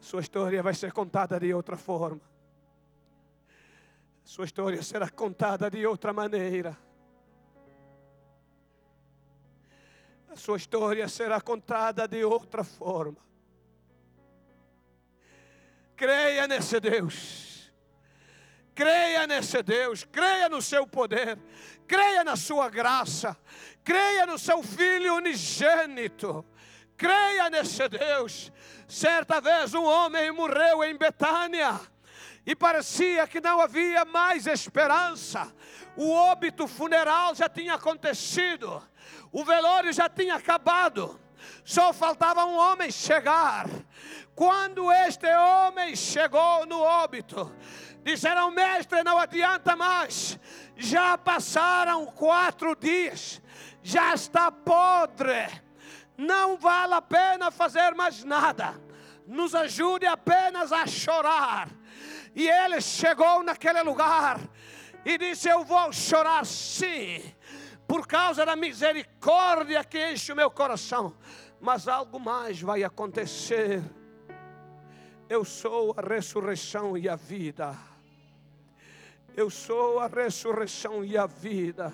Sua 0.00 0.20
história 0.20 0.62
vai 0.62 0.74
ser 0.74 0.92
contada 0.92 1.38
de 1.38 1.54
outra 1.54 1.76
forma. 1.76 2.20
Sua 4.24 4.44
história 4.44 4.82
será 4.82 5.08
contada 5.08 5.70
de 5.70 5.86
outra 5.86 6.12
maneira. 6.12 6.76
A 10.34 10.36
sua 10.36 10.56
história 10.56 11.06
será 11.06 11.40
contada 11.40 12.08
de 12.08 12.24
outra 12.24 12.64
forma. 12.64 13.18
Creia 15.96 16.48
nesse 16.48 16.80
Deus. 16.80 17.72
Creia 18.74 19.28
nesse 19.28 19.62
Deus, 19.62 20.02
creia 20.02 20.48
no 20.48 20.60
seu 20.60 20.84
poder, 20.84 21.38
creia 21.86 22.24
na 22.24 22.34
sua 22.34 22.68
graça, 22.68 23.36
creia 23.84 24.26
no 24.26 24.36
seu 24.36 24.60
Filho 24.64 25.14
unigênito, 25.14 26.44
creia 26.96 27.48
nesse 27.48 27.88
Deus. 27.88 28.50
Certa 28.88 29.40
vez 29.40 29.72
um 29.72 29.84
homem 29.84 30.32
morreu 30.32 30.82
em 30.82 30.96
Betânia 30.96 31.80
e 32.44 32.56
parecia 32.56 33.28
que 33.28 33.40
não 33.40 33.60
havia 33.60 34.04
mais 34.04 34.48
esperança. 34.48 35.54
O 35.96 36.10
óbito 36.10 36.66
funeral 36.66 37.36
já 37.36 37.48
tinha 37.48 37.74
acontecido 37.74 38.82
o 39.32 39.44
velório 39.44 39.92
já 39.92 40.08
tinha 40.08 40.36
acabado, 40.36 41.20
só 41.64 41.92
faltava 41.92 42.44
um 42.44 42.56
homem 42.56 42.90
chegar. 42.90 43.66
Quando 44.34 44.92
este 44.92 45.26
homem 45.34 45.94
chegou 45.96 46.66
no 46.66 46.80
óbito, 46.80 47.54
disseram: 48.02 48.50
Mestre, 48.50 49.02
não 49.02 49.18
adianta 49.18 49.74
mais, 49.74 50.38
já 50.76 51.16
passaram 51.16 52.06
quatro 52.06 52.76
dias, 52.76 53.40
já 53.82 54.14
está 54.14 54.50
podre, 54.50 55.48
não 56.16 56.56
vale 56.56 56.94
a 56.94 57.02
pena 57.02 57.50
fazer 57.50 57.94
mais 57.94 58.24
nada, 58.24 58.80
nos 59.26 59.54
ajude 59.54 60.06
apenas 60.06 60.72
a 60.72 60.86
chorar. 60.86 61.68
E 62.34 62.48
ele 62.48 62.80
chegou 62.80 63.42
naquele 63.42 63.82
lugar 63.82 64.40
e 65.04 65.16
disse: 65.16 65.48
Eu 65.48 65.64
vou 65.64 65.92
chorar 65.92 66.44
sim 66.44 67.22
por 67.86 68.06
causa 68.06 68.44
da 68.44 68.56
misericórdia 68.56 69.84
que 69.84 70.12
enche 70.12 70.32
o 70.32 70.36
meu 70.36 70.50
coração. 70.50 71.14
Mas 71.60 71.88
algo 71.88 72.18
mais 72.18 72.60
vai 72.60 72.82
acontecer. 72.84 73.82
Eu 75.28 75.44
sou 75.44 75.94
a 75.96 76.02
ressurreição 76.02 76.96
e 76.96 77.08
a 77.08 77.16
vida. 77.16 77.76
Eu 79.36 79.50
sou 79.50 79.98
a 79.98 80.06
ressurreição 80.06 81.04
e 81.04 81.16
a 81.16 81.26
vida. 81.26 81.92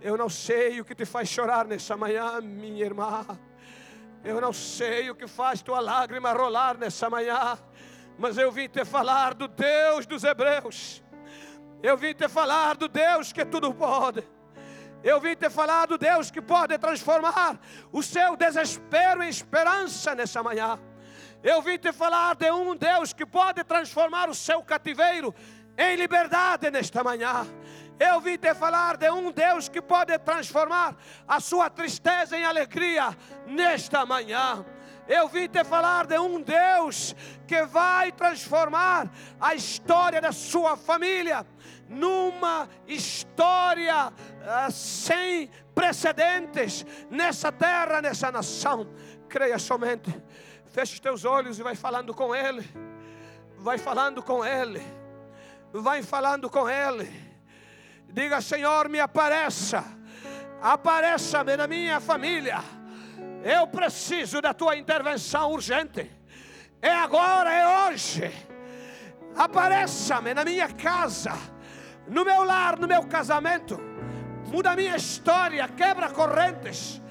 Eu 0.00 0.16
não 0.16 0.28
sei 0.28 0.80
o 0.80 0.84
que 0.84 0.94
te 0.94 1.04
faz 1.04 1.28
chorar 1.28 1.66
nessa 1.66 1.96
manhã, 1.96 2.40
minha 2.40 2.84
irmã. 2.84 3.26
Eu 4.22 4.40
não 4.40 4.52
sei 4.52 5.10
o 5.10 5.14
que 5.14 5.26
faz 5.26 5.62
tua 5.62 5.80
lágrima 5.80 6.32
rolar 6.32 6.76
nessa 6.76 7.08
manhã. 7.10 7.58
Mas 8.18 8.38
eu 8.38 8.50
vim 8.50 8.68
te 8.68 8.84
falar 8.84 9.34
do 9.34 9.48
Deus 9.48 10.06
dos 10.06 10.24
Hebreus. 10.24 11.02
Eu 11.82 11.96
vim 11.96 12.14
te 12.14 12.28
falar 12.28 12.76
do 12.76 12.88
Deus 12.88 13.32
que 13.32 13.44
tudo 13.44 13.72
pode. 13.74 14.35
Eu 15.06 15.20
vim 15.20 15.36
te 15.36 15.48
falar 15.48 15.86
do 15.86 15.96
Deus 15.96 16.32
que 16.32 16.42
pode 16.42 16.76
transformar 16.78 17.60
o 17.92 18.02
seu 18.02 18.36
desespero 18.36 19.22
em 19.22 19.28
esperança 19.28 20.16
nessa 20.16 20.42
manhã. 20.42 20.80
Eu 21.44 21.62
vim 21.62 21.78
te 21.78 21.92
falar 21.92 22.34
de 22.34 22.50
um 22.50 22.74
Deus 22.74 23.12
que 23.12 23.24
pode 23.24 23.62
transformar 23.62 24.28
o 24.28 24.34
seu 24.34 24.64
cativeiro 24.64 25.32
em 25.78 25.94
liberdade 25.94 26.72
nesta 26.72 27.04
manhã. 27.04 27.46
Eu 28.00 28.20
vim 28.20 28.36
te 28.36 28.52
falar 28.52 28.96
de 28.96 29.08
um 29.08 29.30
Deus 29.30 29.68
que 29.68 29.80
pode 29.80 30.18
transformar 30.18 30.96
a 31.28 31.38
sua 31.38 31.70
tristeza 31.70 32.36
em 32.36 32.44
alegria 32.44 33.16
nesta 33.46 34.04
manhã. 34.04 34.66
Eu 35.08 35.28
vim 35.28 35.48
te 35.48 35.62
falar 35.62 36.06
de 36.06 36.18
um 36.18 36.40
Deus 36.40 37.14
que 37.46 37.64
vai 37.64 38.10
transformar 38.10 39.08
a 39.40 39.54
história 39.54 40.20
da 40.20 40.32
sua 40.32 40.76
família 40.76 41.46
numa 41.88 42.68
história 42.86 44.08
uh, 44.08 44.72
sem 44.72 45.48
precedentes 45.74 46.84
nessa 47.08 47.52
terra, 47.52 48.02
nessa 48.02 48.32
nação. 48.32 48.88
Creia 49.28 49.58
somente. 49.58 50.12
Feche 50.66 50.94
os 50.94 51.00
teus 51.00 51.24
olhos 51.24 51.58
e 51.58 51.62
vai 51.62 51.76
falando 51.76 52.12
com 52.12 52.34
Ele. 52.34 52.68
Vai 53.58 53.78
falando 53.78 54.22
com 54.22 54.44
Ele. 54.44 54.82
Vai 55.72 56.02
falando 56.02 56.50
com 56.50 56.68
Ele. 56.68 57.08
Diga, 58.08 58.40
Senhor, 58.40 58.88
me 58.88 58.98
apareça. 58.98 59.84
Apareça-me 60.60 61.56
na 61.56 61.66
minha 61.66 62.00
família. 62.00 62.75
Eu 63.42 63.66
preciso 63.66 64.40
da 64.40 64.52
tua 64.52 64.76
intervenção 64.76 65.52
urgente. 65.52 66.10
É 66.82 66.90
agora, 66.90 67.52
é 67.52 67.88
hoje. 67.88 68.32
Apareça-me 69.36 70.32
na 70.32 70.44
minha 70.44 70.68
casa, 70.68 71.32
no 72.08 72.24
meu 72.24 72.42
lar, 72.44 72.78
no 72.78 72.88
meu 72.88 73.06
casamento. 73.06 73.78
Muda 74.46 74.70
a 74.70 74.76
minha 74.76 74.96
história, 74.96 75.68
quebra 75.68 76.10
correntes, 76.10 77.02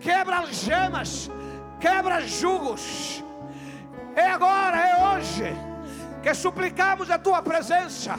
quebra 0.00 0.38
algemas, 0.38 1.30
quebra 1.80 2.20
jugos. 2.20 3.24
É 4.14 4.28
agora, 4.28 4.76
é 4.76 4.96
hoje 5.06 5.72
que 6.22 6.34
suplicamos 6.34 7.10
a 7.10 7.18
tua 7.18 7.42
presença 7.42 8.14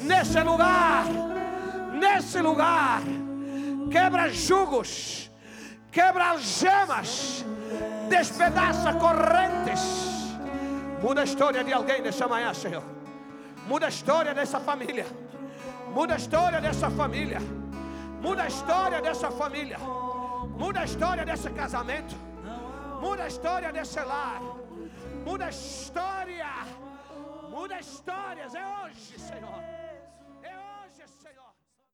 nesse 0.00 0.40
lugar, 0.40 1.04
nesse 1.92 2.40
lugar. 2.40 3.02
Quebra 3.90 4.30
jugos, 4.30 5.30
quebra 5.96 6.26
algemas, 6.32 7.42
despedaça 8.10 8.92
correntes. 9.04 9.82
Muda 11.02 11.22
a 11.22 11.24
história 11.24 11.64
de 11.64 11.72
alguém 11.72 12.02
nessa 12.02 12.28
manhã, 12.28 12.52
Senhor. 12.52 12.84
Muda 13.66 13.86
a 13.86 13.88
história 13.88 14.34
dessa 14.34 14.60
família. 14.60 15.06
Muda 15.94 16.12
a 16.12 16.18
história 16.18 16.60
dessa 16.60 16.90
família. 16.90 17.40
Muda 18.20 18.42
a 18.42 18.46
história 18.46 19.00
dessa 19.00 19.30
família. 19.30 19.78
Muda 20.62 20.80
a 20.80 20.84
história 20.84 21.24
desse 21.24 21.48
casamento. 21.48 22.14
Muda 23.00 23.22
a 23.22 23.28
história 23.28 23.72
desse 23.72 24.00
lar. 24.00 24.42
Muda 25.24 25.46
a 25.46 25.48
história. 25.48 26.52
Muda 27.48 27.80
histórias. 27.80 28.54
É 28.54 28.64
hoje, 28.82 29.18
Senhor. 29.18 29.75